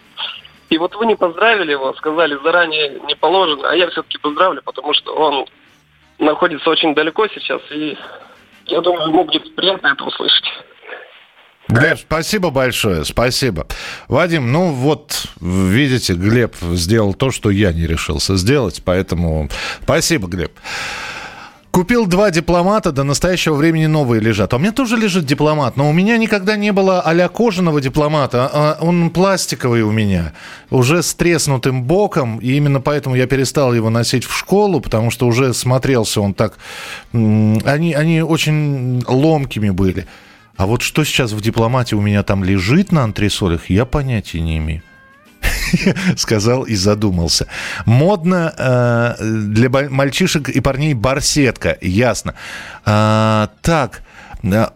И 0.69 0.77
вот 0.77 0.95
вы 0.95 1.05
не 1.05 1.15
поздравили 1.15 1.71
его, 1.71 1.93
сказали 1.93 2.37
заранее 2.43 2.99
не 3.07 3.15
положено, 3.15 3.69
а 3.69 3.75
я 3.75 3.89
все-таки 3.89 4.17
поздравлю, 4.17 4.61
потому 4.63 4.93
что 4.93 5.15
он 5.15 5.45
находится 6.19 6.69
очень 6.69 6.93
далеко 6.93 7.27
сейчас, 7.27 7.61
и 7.71 7.97
я 8.65 8.81
думаю, 8.81 9.09
ему 9.09 9.23
будет 9.23 9.55
приятно 9.55 9.87
это 9.87 10.03
услышать. 10.03 10.45
Глеб, 11.69 11.99
спасибо 11.99 12.49
большое, 12.49 13.03
спасибо. 13.03 13.67
Вадим, 14.07 14.51
ну 14.51 14.71
вот, 14.71 15.27
видите, 15.41 16.13
Глеб 16.13 16.55
сделал 16.73 17.13
то, 17.13 17.29
что 17.29 17.49
я 17.49 17.73
не 17.73 17.85
решился 17.85 18.37
сделать, 18.37 18.81
поэтому 18.85 19.49
спасибо, 19.83 20.27
Глеб. 20.27 20.51
Купил 21.71 22.07
два 22.07 22.31
дипломата, 22.31 22.91
до 22.91 23.03
настоящего 23.03 23.53
времени 23.53 23.85
новые 23.85 24.19
лежат. 24.19 24.51
А 24.51 24.55
у 24.55 24.59
меня 24.59 24.71
тоже 24.71 24.97
лежит 24.97 25.25
дипломат, 25.25 25.77
но 25.77 25.87
у 25.87 25.93
меня 25.93 26.17
никогда 26.17 26.55
не 26.55 26.71
было 26.71 27.01
а 27.01 27.27
кожаного 27.29 27.81
дипломата, 27.81 28.49
а 28.51 28.77
он 28.81 29.11
пластиковый 29.11 29.83
у 29.83 29.91
меня, 29.91 30.33
уже 30.71 31.03
с 31.03 31.13
треснутым 31.13 31.83
боком, 31.83 32.39
и 32.39 32.53
именно 32.53 32.81
поэтому 32.81 33.15
я 33.15 33.27
перестал 33.27 33.75
его 33.75 33.91
носить 33.91 34.23
в 34.23 34.35
школу, 34.35 34.79
потому 34.79 35.11
что 35.11 35.27
уже 35.27 35.53
смотрелся 35.53 36.21
он 36.21 36.33
так... 36.33 36.57
Они, 37.11 37.93
они 37.93 38.23
очень 38.23 39.03
ломкими 39.05 39.69
были. 39.69 40.07
А 40.57 40.65
вот 40.65 40.81
что 40.81 41.03
сейчас 41.03 41.31
в 41.31 41.41
дипломате 41.41 41.95
у 41.95 42.01
меня 42.01 42.23
там 42.23 42.43
лежит 42.43 42.91
на 42.91 43.03
антресолях, 43.03 43.69
я 43.69 43.85
понятия 43.85 44.41
не 44.41 44.57
имею. 44.57 44.81
Сказал 46.17 46.63
и 46.63 46.75
задумался. 46.75 47.47
Модно 47.85 48.53
э, 48.57 49.15
для 49.19 49.69
мальчишек 49.69 50.49
и 50.49 50.59
парней 50.59 50.93
барсетка, 50.93 51.77
ясно. 51.81 52.33
А, 52.85 53.51
так, 53.61 54.01
э, 54.43 54.67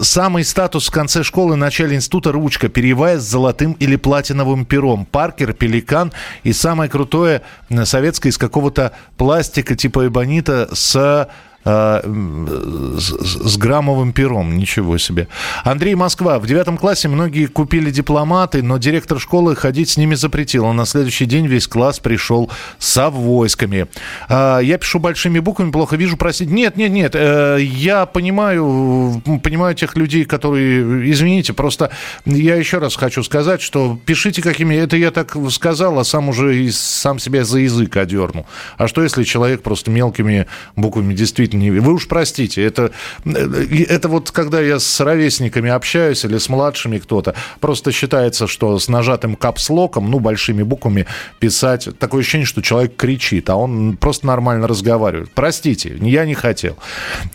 Самый 0.00 0.44
статус 0.44 0.88
в 0.88 0.90
конце 0.90 1.22
школы, 1.22 1.54
начале 1.54 1.94
института 1.94 2.32
ручка, 2.32 2.68
перьевая 2.68 3.20
с 3.20 3.22
золотым 3.22 3.74
или 3.74 3.94
платиновым 3.94 4.66
пером. 4.66 5.06
Паркер, 5.06 5.52
пеликан 5.52 6.12
и 6.42 6.52
самое 6.52 6.90
крутое 6.90 7.42
э, 7.70 7.84
советское 7.84 8.30
из 8.30 8.36
какого-то 8.36 8.92
пластика 9.16 9.76
типа 9.76 10.08
эбонита 10.08 10.68
с 10.72 11.28
с, 11.64 13.00
с 13.00 13.56
граммовым 13.56 14.12
пером. 14.12 14.56
Ничего 14.56 14.98
себе. 14.98 15.28
Андрей 15.64 15.94
Москва. 15.94 16.38
В 16.38 16.46
девятом 16.46 16.76
классе 16.76 17.08
многие 17.08 17.46
купили 17.46 17.90
дипломаты, 17.90 18.62
но 18.62 18.78
директор 18.78 19.18
школы 19.18 19.56
ходить 19.56 19.88
с 19.90 19.96
ними 19.96 20.14
запретил. 20.14 20.66
А 20.66 20.72
на 20.72 20.84
следующий 20.84 21.24
день 21.26 21.46
весь 21.46 21.66
класс 21.66 22.00
пришел 22.00 22.50
с 22.78 22.96
авоськами. 22.98 23.86
А, 24.28 24.58
я 24.58 24.76
пишу 24.78 24.98
большими 24.98 25.38
буквами, 25.38 25.70
плохо 25.70 25.96
вижу, 25.96 26.16
простите. 26.16 26.52
Нет, 26.52 26.76
нет, 26.76 26.90
нет. 26.90 27.12
э, 27.14 27.58
Я 27.60 28.06
понимаю, 28.06 29.22
понимаю 29.42 29.74
тех 29.74 29.96
людей, 29.96 30.24
которые... 30.24 31.10
Извините, 31.10 31.52
просто 31.52 31.90
я 32.26 32.56
еще 32.56 32.78
раз 32.78 32.96
хочу 32.96 33.22
сказать, 33.22 33.62
что 33.62 33.98
пишите 34.04 34.42
какими... 34.42 34.74
Это 34.74 34.96
я 34.96 35.10
так 35.10 35.36
сказал, 35.50 35.98
а 35.98 36.04
сам 36.04 36.28
уже 36.28 36.70
сам 36.72 37.18
себя 37.18 37.44
за 37.44 37.60
язык 37.60 37.96
одернул. 37.96 38.46
А 38.76 38.86
что, 38.88 39.02
если 39.02 39.24
человек 39.24 39.62
просто 39.62 39.90
мелкими 39.90 40.46
буквами 40.76 41.14
действительно... 41.14 41.53
не- 41.54 41.70
Вы 41.70 41.94
уж 41.94 42.08
простите, 42.08 42.62
это, 42.64 42.90
это 43.24 44.08
вот 44.08 44.30
когда 44.30 44.60
я 44.60 44.78
с 44.78 45.00
ровесниками 45.00 45.70
общаюсь 45.70 46.24
или 46.24 46.38
с 46.38 46.48
младшими 46.48 46.98
кто-то, 46.98 47.34
просто 47.60 47.92
считается, 47.92 48.46
что 48.46 48.78
с 48.78 48.88
нажатым 48.88 49.36
капслоком, 49.36 50.10
ну, 50.10 50.18
большими 50.20 50.62
буквами 50.62 51.06
писать, 51.38 51.88
такое 51.98 52.20
ощущение, 52.20 52.46
что 52.46 52.62
человек 52.62 52.96
кричит, 52.96 53.48
а 53.50 53.56
он 53.56 53.96
просто 53.96 54.26
нормально 54.26 54.66
разговаривает. 54.66 55.30
Простите, 55.34 55.96
я 56.00 56.24
не 56.26 56.34
хотел. 56.34 56.76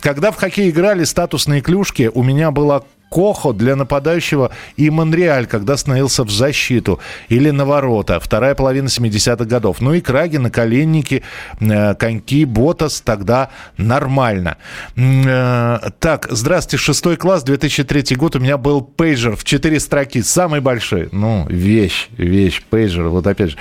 Когда 0.02 0.32
в 0.32 0.36
хоккей 0.36 0.70
играли 0.70 1.04
статусные 1.04 1.62
клюшки, 1.62 2.12
у 2.14 2.24
меня 2.24 2.52
была 2.52 2.84
Кохо 3.10 3.54
для 3.54 3.76
нападающего 3.76 4.52
и 4.78 4.90
Монреаль, 4.90 5.48
когда 5.48 5.78
становился 5.78 6.24
в 6.24 6.30
защиту. 6.30 7.00
Или 7.28 7.50
на 7.50 7.66
ворота. 7.66 8.20
Вторая 8.20 8.54
половина 8.56 8.88
70-х 8.88 9.46
годов. 9.46 9.82
Ну 9.82 9.94
и 9.94 10.02
краги, 10.02 10.38
наколенники, 10.38 11.24
э, 11.60 11.96
коньки, 11.96 12.46
ботас. 12.46 13.02
Тогда 13.02 13.50
нормально. 13.78 14.58
Э, 14.96 15.90
Так, 16.00 16.28
здравствуйте, 16.30 16.78
шестой 16.84 17.18
класс, 17.18 17.44
2003 17.44 18.16
год. 18.16 18.36
У 18.36 18.40
меня 18.40 18.58
был 18.58 18.82
пейджер 18.82 19.36
в 19.36 19.44
четыре 19.44 19.80
строки. 19.80 20.22
Самый 20.22 20.62
большой. 20.62 21.10
Ну, 21.12 21.46
вещь, 21.50 22.10
вещь, 22.18 22.62
пейджер. 22.70 23.08
Вот 23.08 23.26
опять 23.28 23.52
же. 23.52 23.58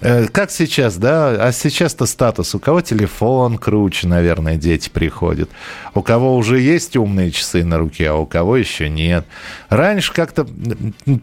Э, 0.00 0.26
Как 0.26 0.50
сейчас, 0.50 0.96
да? 0.96 1.30
А 1.46 1.52
сейчас-то 1.52 2.06
статус. 2.06 2.54
У 2.54 2.58
кого 2.58 2.80
телефон 2.80 3.58
круче, 3.58 4.08
наверное, 4.08 4.56
дети 4.56 4.88
приходят. 4.88 5.48
У 5.94 6.02
кого 6.02 6.36
уже 6.36 6.58
есть 6.60 6.96
умные 6.96 7.30
часы 7.30 7.64
на 7.64 7.78
руке, 7.78 8.08
а 8.10 8.14
у 8.14 8.26
кого 8.26 8.56
еще 8.56 8.79
нет. 8.88 9.24
Раньше 9.68 10.12
как-то 10.12 10.46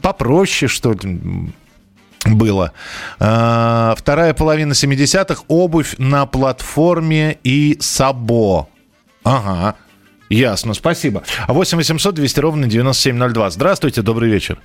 попроще, 0.02 0.70
что 0.70 0.94
ли, 0.94 1.52
было. 2.26 2.74
А, 3.20 3.96
Вторая 3.98 4.34
половина 4.34 4.74
70-х. 4.74 5.44
Обувь 5.48 5.96
на 5.98 6.26
платформе 6.26 7.38
и 7.44 7.78
сабо. 7.80 8.68
Ага. 9.24 9.76
Ясно, 10.30 10.74
спасибо. 10.74 11.24
8 11.48 11.78
800 11.78 12.16
200 12.16 12.40
ровно 12.40 12.68
9702. 12.68 13.50
Здравствуйте, 13.52 14.02
добрый 14.02 14.30
вечер. 14.30 14.58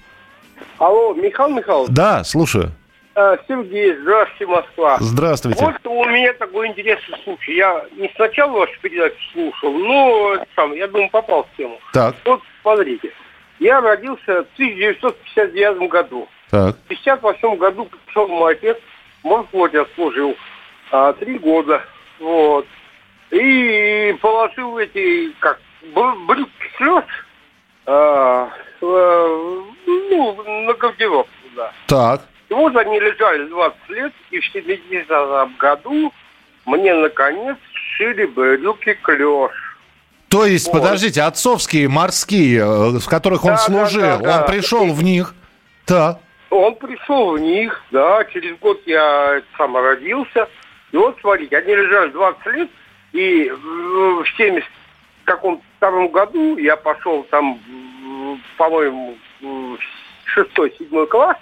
Алло, 0.79 1.15
Михаил 1.15 1.51
Михайлович. 1.51 1.91
Да, 1.93 2.25
слушаю. 2.25 2.73
Э, 3.15 3.37
Сергей, 3.47 3.95
здравствуйте, 4.01 4.47
Москва. 4.47 4.97
Здравствуйте. 5.01 5.65
Вот 5.65 5.87
у 5.87 6.05
меня 6.07 6.33
такой 6.33 6.69
интересный 6.69 7.19
случай. 7.25 7.57
Я 7.57 7.85
не 7.97 8.11
сначала 8.17 8.53
вашу 8.53 8.73
передачу 8.81 9.17
слушал, 9.33 9.73
но 9.73 10.37
сам, 10.57 10.73
я 10.75 10.89
думаю, 10.89 11.11
попал 11.11 11.47
в 11.53 11.57
тему. 11.57 11.79
Так, 11.93 12.17
Вот 12.25 12.41
смотрите, 12.63 13.13
я 13.59 13.81
родился 13.81 14.45
в 14.45 14.55
1959 14.55 15.89
году. 15.91 16.29
так. 16.51 16.77
В 16.77 16.85
1958 16.85 17.57
году 17.59 17.89
пришел 18.07 18.29
мой 18.29 18.53
отец, 18.55 18.79
в 19.23 19.27
морфлоте 19.27 19.87
служил 19.95 20.37
а, 20.91 21.13
три 21.15 21.39
года. 21.39 21.83
Вот. 22.19 22.67
И 23.31 24.17
положил 24.21 24.79
эти, 24.79 25.33
как, 25.39 25.61
бр- 25.95 26.17
брюки 26.27 26.51
слез, 26.77 27.05
а, 27.87 28.51
ну, 28.81 30.43
на 30.67 30.73
гардероб 30.75 31.29
туда. 31.51 31.73
Так. 31.87 32.23
И 32.49 32.55
вот 32.55 32.77
они 32.77 33.01
лежали 33.01 33.47
20 33.47 33.89
лет, 33.91 34.13
и 34.31 34.41
в 34.41 34.47
70 34.47 35.57
году 35.57 36.13
мне, 36.67 36.95
наконец, 36.95 37.57
сшили 37.73 38.27
брюки 38.27 38.93
клеш. 39.03 39.53
То 40.33 40.47
есть, 40.47 40.69
Вот. 40.69 40.81
подождите, 40.81 41.21
отцовские, 41.23 41.89
морские, 41.89 42.61
э, 42.61 42.99
в 42.99 43.07
которых 43.07 43.45
он 43.45 43.51
Да, 43.51 43.57
да, 43.57 43.63
служил, 43.63 44.01
да, 44.01 44.17
да. 44.17 44.41
он 44.41 44.47
пришел 44.47 44.87
в 44.93 45.05
них. 45.05 45.35
Так. 45.85 46.21
Он 46.49 46.75
пришел 46.75 47.33
в 47.33 47.39
них, 47.39 47.83
да, 47.91 48.25
через 48.25 48.57
год 48.59 48.81
я 48.87 49.43
сам 49.59 49.77
родился. 49.77 50.49
И 50.91 50.97
вот, 50.97 51.19
смотрите, 51.21 51.57
они 51.59 51.75
лежали 51.75 52.11
20 52.11 52.47
лет, 52.47 52.71
и 53.13 53.51
в 53.51 54.25
70 54.37 54.67
каком 55.25 55.63
втором 55.77 56.09
году 56.09 56.57
я 56.57 56.77
пошел 56.77 57.25
там, 57.31 57.59
по-моему, 58.57 59.17
в 59.41 59.77
шестой-седьмой 60.25 61.07
класс, 61.09 61.37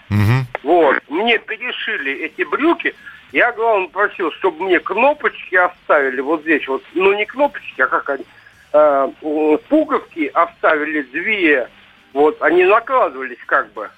вот, 0.65 0.97
мне 1.09 1.39
перешили 1.39 2.13
эти 2.25 2.43
брюки, 2.43 2.95
я, 3.33 3.53
главное, 3.53 3.89
просил, 3.89 4.33
чтобы 4.33 4.65
мне 4.65 4.81
кнопочки 4.81 5.55
оставили 5.55 6.21
вот 6.21 6.43
здесь 6.43 6.67
вот, 6.69 6.83
ну, 6.95 7.13
не 7.13 7.25
кнопочки, 7.25 7.81
а 7.81 7.87
как 7.87 8.11
они, 8.11 8.25
э, 8.73 9.09
пуговки 9.69 10.31
оставили 10.33 11.03
две, 11.03 11.69
вот, 12.13 12.41
они 12.43 12.65
накладывались 12.65 13.39
как 13.47 13.73
бы, 13.73 13.89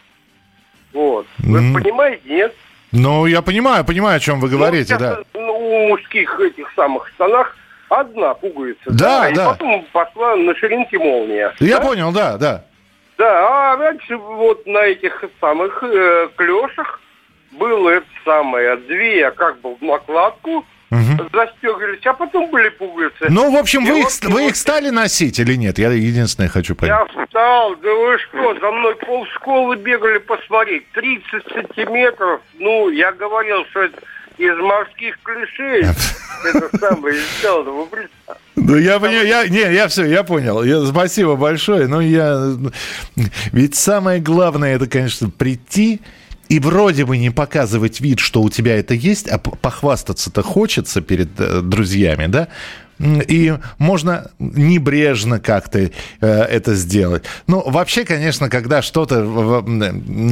вот. 0.92 1.26
Вы 1.38 1.58
М. 1.58 1.74
понимаете, 1.74 2.22
нет? 2.28 2.54
Ну, 2.92 3.24
я 3.26 3.40
понимаю, 3.40 3.84
понимаю, 3.84 4.16
о 4.18 4.20
чем 4.20 4.38
вы 4.40 4.48
говорите, 4.48 4.94
Ну, 4.94 5.00
да. 5.00 5.14
сейчас, 5.14 5.24
ну, 5.34 5.52
у 5.58 5.88
мужских 5.88 6.38
этих 6.40 6.70
самых 6.76 7.08
штанах 7.08 7.56
одна 7.88 8.34
пуговица. 8.34 8.80
Да, 8.86 9.28
И 9.30 9.34
да. 9.34 9.50
потом 9.50 9.86
пошла 9.92 10.36
на 10.36 10.54
ширинке 10.54 10.98
молния. 10.98 11.54
Я 11.58 11.78
да? 11.78 11.86
понял, 11.86 12.12
да, 12.12 12.36
да. 12.36 12.64
Да, 13.18 13.72
а 13.72 13.76
раньше 13.76 14.16
вот 14.16 14.66
на 14.66 14.78
этих 14.84 15.24
самых 15.40 15.82
э, 15.82 16.28
клешах 16.36 17.00
было 17.52 17.90
это 17.90 18.06
самое, 18.24 18.76
две 18.76 19.30
как 19.30 19.60
бы 19.60 19.74
в 19.76 19.82
накладку 19.82 20.64
застегивались, 20.98 22.04
а 22.06 22.12
потом 22.12 22.50
были 22.50 22.68
пуговицы. 22.68 23.26
Ну, 23.28 23.50
в 23.50 23.56
общем, 23.56 23.84
И 23.84 23.90
вы 23.90 24.00
их, 24.00 24.04
вот- 24.04 24.24
вы 24.32 24.48
их 24.48 24.56
стали 24.56 24.90
носить 24.90 25.38
или 25.38 25.54
нет? 25.54 25.78
Я 25.78 25.90
единственное 25.90 26.48
хочу 26.48 26.74
понять. 26.74 27.08
Я 27.14 27.24
встал, 27.24 27.74
да 27.76 27.88
вы 27.94 28.18
что, 28.18 28.54
за 28.60 28.70
мной 28.70 28.94
полшколы 28.96 29.76
бегали 29.76 30.18
посмотреть, 30.18 30.90
30 30.92 31.24
сантиметров, 31.52 32.40
ну, 32.58 32.90
я 32.90 33.12
говорил, 33.12 33.64
что 33.70 33.82
это 33.82 33.98
из 34.38 34.56
морских 34.58 35.18
клишей, 35.22 35.82
это 36.44 36.78
самое 36.78 37.16
сделано, 37.38 37.70
вы. 37.70 38.08
Ну, 38.56 38.76
я 38.76 38.98
понял, 39.00 39.22
я, 39.22 39.48
не, 39.48 39.60
я 39.74 39.88
все, 39.88 40.04
я 40.04 40.22
понял. 40.22 40.62
Я, 40.62 40.84
спасибо 40.86 41.36
большое. 41.36 41.86
Но 41.88 42.00
я... 42.00 42.52
Ведь 43.52 43.74
самое 43.74 44.20
главное, 44.20 44.76
это, 44.76 44.86
конечно, 44.86 45.30
прийти 45.30 46.00
и 46.52 46.58
вроде 46.58 47.06
бы 47.06 47.16
не 47.16 47.30
показывать 47.30 48.02
вид, 48.02 48.18
что 48.18 48.42
у 48.42 48.50
тебя 48.50 48.78
это 48.78 48.92
есть, 48.92 49.26
а 49.26 49.38
похвастаться-то 49.38 50.42
хочется 50.42 51.00
перед 51.00 51.30
э, 51.40 51.62
друзьями, 51.62 52.26
да? 52.26 52.48
И 53.00 53.54
можно 53.78 54.30
небрежно 54.38 55.40
как-то 55.40 55.78
э, 55.78 55.90
это 56.20 56.74
сделать. 56.74 57.24
Ну, 57.46 57.62
вообще, 57.70 58.04
конечно, 58.04 58.50
когда 58.50 58.82
что-то... 58.82 59.64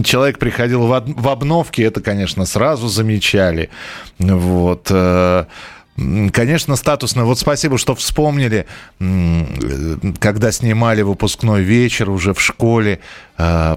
Человек 0.04 0.38
приходил 0.38 0.86
в, 0.86 0.92
об- 0.92 1.18
в 1.18 1.26
обновке, 1.26 1.84
это, 1.84 2.02
конечно, 2.02 2.44
сразу 2.44 2.88
замечали. 2.88 3.70
Вот. 4.18 4.88
э, 4.90 5.46
Конечно, 6.32 6.76
статусно. 6.76 7.24
Вот 7.24 7.38
спасибо, 7.38 7.76
что 7.76 7.94
вспомнили, 7.94 8.66
когда 10.18 10.52
снимали 10.52 11.02
выпускной 11.02 11.62
вечер 11.62 12.08
уже 12.08 12.32
в 12.32 12.40
школе, 12.40 13.00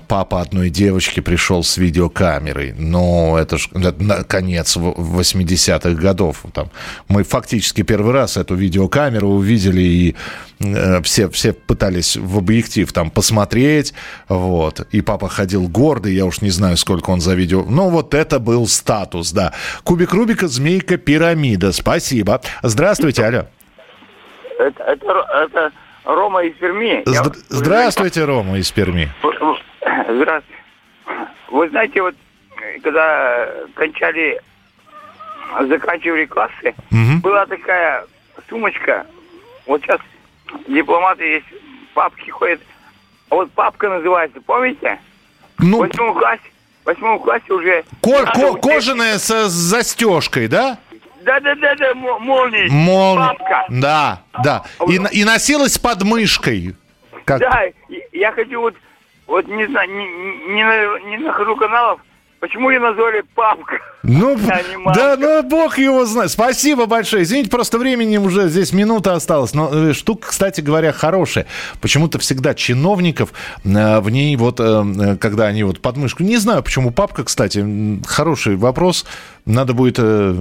папа 0.08 0.42
одной 0.42 0.70
девочки 0.70 1.20
пришел 1.20 1.64
с 1.64 1.78
видеокамерой. 1.78 2.74
Но 2.78 3.38
это 3.40 3.58
ж 3.58 3.70
это 3.74 3.94
на- 4.04 4.24
конец 4.24 4.76
в- 4.76 5.20
80-х 5.20 5.92
годов. 6.02 6.44
Там, 6.54 6.70
мы 7.08 7.24
фактически 7.24 7.84
первый 7.84 8.14
раз 8.14 8.38
эту 8.38 8.56
видеокамеру 8.56 9.28
увидели, 9.30 9.82
и 9.82 10.16
э, 10.60 11.02
все, 11.04 11.30
все 11.30 11.54
пытались 11.54 12.18
в 12.18 12.38
объектив 12.38 12.92
там 12.92 13.12
посмотреть. 13.12 13.94
Вот. 14.30 14.82
И 14.92 15.02
папа 15.02 15.30
ходил 15.30 15.68
гордый, 15.68 16.14
я 16.16 16.26
уж 16.26 16.42
не 16.42 16.50
знаю, 16.52 16.78
сколько 16.78 17.12
он 17.12 17.22
за 17.22 17.34
видео. 17.36 17.64
Ну, 17.64 17.90
вот 17.90 18.14
это 18.14 18.40
был 18.40 18.68
статус, 18.68 19.32
да. 19.32 19.54
Кубик 19.84 20.14
Рубика, 20.14 20.48
змейка, 20.48 20.98
пирамида. 20.98 21.72
Спасибо. 21.72 22.42
Здравствуйте, 22.64 23.26
алло. 23.26 23.46
Это, 24.60 24.84
это, 24.84 25.26
это 25.46 25.72
Рома 26.06 26.44
из 26.44 26.54
Перми. 26.56 27.04
Я- 27.06 27.22
Здра- 27.24 27.36
Здравствуйте, 27.50 28.26
Рома 28.26 28.58
из 28.58 28.72
Перми. 28.72 29.10
Здравствуйте. 30.10 30.60
Вы 31.50 31.70
знаете, 31.70 32.02
вот 32.02 32.16
когда 32.82 33.48
кончали, 33.76 34.42
заканчивали 35.68 36.26
классы, 36.26 36.74
была 37.22 37.46
такая 37.46 38.06
сумочка. 38.50 39.06
Вот 39.66 39.82
сейчас 39.82 40.00
дипломаты 40.68 41.24
есть, 41.26 41.46
папки 41.94 42.30
ходят. 42.30 42.60
А 43.30 43.36
вот 43.36 43.52
папка 43.52 43.90
называется, 43.90 44.42
помните? 44.42 45.00
Ну, 45.60 45.78
в 45.78 45.80
восьмом 45.82 46.14
классе, 46.14 46.42
в 46.84 46.86
восьмом 46.88 47.20
классе 47.20 47.54
уже... 47.54 47.84
Ко- 48.02 48.24
надо 48.24 48.32
ко- 48.54 48.58
кожаная 48.60 49.18
с, 49.18 49.30
с 49.48 49.52
застежкой, 49.52 50.48
да? 50.48 50.78
Да-да-да, 51.26 51.94
молнии. 51.96 52.68
Мол... 52.70 53.16
Папка. 53.18 53.66
Да, 53.70 54.22
да. 54.44 54.64
И, 54.88 55.00
и 55.12 55.24
носилась 55.24 55.78
под 55.78 56.04
мышкой. 56.04 56.76
Как... 57.26 57.40
Да, 57.40 57.64
я 58.12 58.32
хочу 58.32 58.60
вот, 58.60 58.76
вот 59.28 59.48
не 59.48 59.66
знаю, 59.68 59.90
не, 59.90 60.06
не, 60.06 60.54
не 60.56 60.64
на- 60.64 61.00
не 61.10 61.18
нахожу 61.18 61.56
каналов, 61.56 62.02
почему 62.42 62.70
ее 62.70 62.80
назвали 62.82 63.24
папка? 63.34 63.80
Ну, 64.06 64.36
А 64.86 64.94
да, 64.94 65.16
ну, 65.18 65.44
бог 65.44 65.78
его 65.78 66.04
знает. 66.04 66.30
Спасибо 66.30 66.86
большое. 66.88 67.24
Извините, 67.24 67.50
просто 67.50 67.78
времени 67.78 68.18
уже 68.18 68.50
здесь 68.50 68.74
минута 68.74 69.14
осталась. 69.14 69.54
Но 69.54 69.70
э, 69.74 69.94
штука, 69.94 70.28
кстати 70.28 70.60
говоря, 70.60 70.92
хорошая. 70.92 71.46
Почему-то 71.80 72.20
всегда 72.20 72.54
чиновников 72.54 73.32
э, 73.64 74.00
в 74.02 74.10
ней 74.10 74.36
вот, 74.36 74.60
э, 74.60 74.64
э, 74.64 75.16
когда 75.16 75.46
они 75.46 75.64
вот 75.64 75.80
подмышку... 75.80 76.24
Не 76.24 76.36
знаю, 76.36 76.62
почему 76.64 76.92
папка, 76.92 77.24
кстати, 77.24 77.66
хороший 78.06 78.58
вопрос. 78.58 79.06
Надо 79.46 79.74
будет... 79.74 79.96
э, 80.00 80.36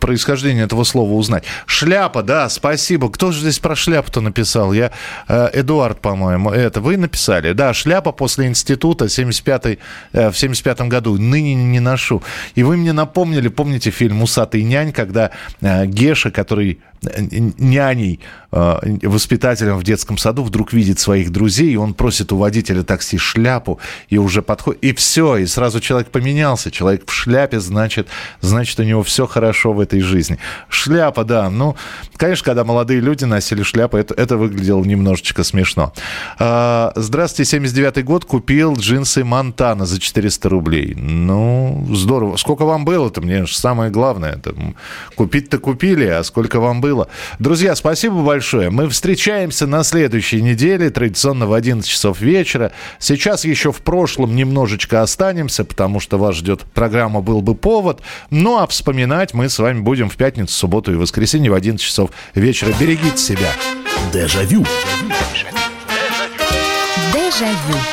происхождение 0.00 0.64
этого 0.64 0.84
слова 0.84 1.12
узнать. 1.12 1.44
Шляпа, 1.66 2.22
да, 2.22 2.48
спасибо. 2.48 3.10
Кто 3.10 3.32
же 3.32 3.40
здесь 3.40 3.58
про 3.58 3.74
шляпу-то 3.74 4.20
написал? 4.20 4.72
Я, 4.72 4.92
э, 5.28 5.50
Эдуард, 5.52 6.00
по-моему, 6.00 6.50
это 6.50 6.80
вы 6.80 6.96
написали? 6.96 7.52
Да, 7.52 7.72
шляпа 7.74 8.12
после 8.12 8.46
института 8.46 9.08
75 9.08 9.78
э, 10.12 10.30
в 10.30 10.38
75 10.38 10.82
году. 10.82 11.18
Ныне 11.18 11.54
не 11.54 11.80
ношу. 11.80 12.22
И 12.54 12.62
вы 12.62 12.76
мне 12.76 12.92
напомнили, 12.92 13.48
помните 13.48 13.90
фильм 13.90 14.22
«Усатый 14.22 14.62
нянь», 14.62 14.92
когда 14.92 15.30
э, 15.60 15.86
Геша, 15.86 16.30
который 16.30 16.80
няней, 17.02 18.20
э, 18.52 18.98
воспитателем 19.02 19.78
в 19.78 19.84
детском 19.84 20.18
саду, 20.18 20.42
вдруг 20.42 20.72
видит 20.72 20.98
своих 20.98 21.30
друзей, 21.30 21.72
и 21.72 21.76
он 21.76 21.94
просит 21.94 22.32
у 22.32 22.36
водителя 22.36 22.82
такси 22.82 23.18
шляпу, 23.18 23.78
и 24.08 24.18
уже 24.18 24.42
подходит, 24.42 24.82
и 24.82 24.92
все, 24.92 25.36
и 25.36 25.46
сразу 25.46 25.80
человек 25.80 26.08
поменялся. 26.08 26.70
Человек 26.70 27.08
в 27.08 27.12
шляпе, 27.12 27.60
значит, 27.60 28.08
значит, 28.40 28.78
у 28.80 28.82
него 28.82 29.02
все 29.02 29.26
хорошо 29.26 29.72
в 29.72 29.80
этой 29.80 30.00
жизни. 30.00 30.38
Шляпа, 30.68 31.24
да, 31.24 31.50
ну, 31.50 31.76
конечно, 32.16 32.44
когда 32.44 32.64
молодые 32.64 33.00
люди 33.00 33.24
носили 33.24 33.62
шляпы, 33.62 33.98
это, 33.98 34.14
это 34.14 34.36
выглядело 34.36 34.84
немножечко 34.84 35.44
смешно. 35.44 35.92
А, 36.38 36.92
Здравствуйте, 36.96 37.58
79-й 37.58 38.02
год, 38.02 38.24
купил 38.24 38.74
джинсы 38.74 39.24
Монтана 39.24 39.86
за 39.86 40.00
400 40.00 40.48
рублей. 40.48 40.94
Ну, 40.94 41.86
здорово. 41.90 42.36
Сколько 42.36 42.64
вам 42.64 42.84
было-то? 42.84 43.20
Мне 43.20 43.46
же 43.46 43.56
самое 43.56 43.90
главное. 43.90 44.40
Купить-то 45.14 45.58
купили, 45.58 46.06
а 46.06 46.22
сколько 46.22 46.60
вам 46.60 46.80
было? 46.80 46.91
Друзья, 47.38 47.74
спасибо 47.74 48.22
большое. 48.22 48.70
Мы 48.70 48.88
встречаемся 48.88 49.66
на 49.66 49.82
следующей 49.84 50.42
неделе, 50.42 50.90
традиционно 50.90 51.46
в 51.46 51.52
11 51.52 51.88
часов 51.88 52.20
вечера. 52.20 52.72
Сейчас 52.98 53.44
еще 53.44 53.72
в 53.72 53.78
прошлом 53.78 54.36
немножечко 54.36 55.02
останемся, 55.02 55.64
потому 55.64 56.00
что 56.00 56.18
вас 56.18 56.36
ждет 56.36 56.62
программа 56.74 57.20
«Был 57.20 57.42
бы 57.42 57.54
повод». 57.54 58.00
Ну, 58.30 58.58
а 58.58 58.66
вспоминать 58.66 59.34
мы 59.34 59.48
с 59.48 59.58
вами 59.58 59.80
будем 59.80 60.08
в 60.08 60.16
пятницу, 60.16 60.54
субботу 60.54 60.92
и 60.92 60.96
воскресенье 60.96 61.50
в 61.50 61.54
11 61.54 61.84
часов 61.84 62.10
вечера. 62.34 62.72
Берегите 62.78 63.18
себя. 63.18 63.50
Дежавю. 64.12 64.64
Дежавю. 67.12 67.91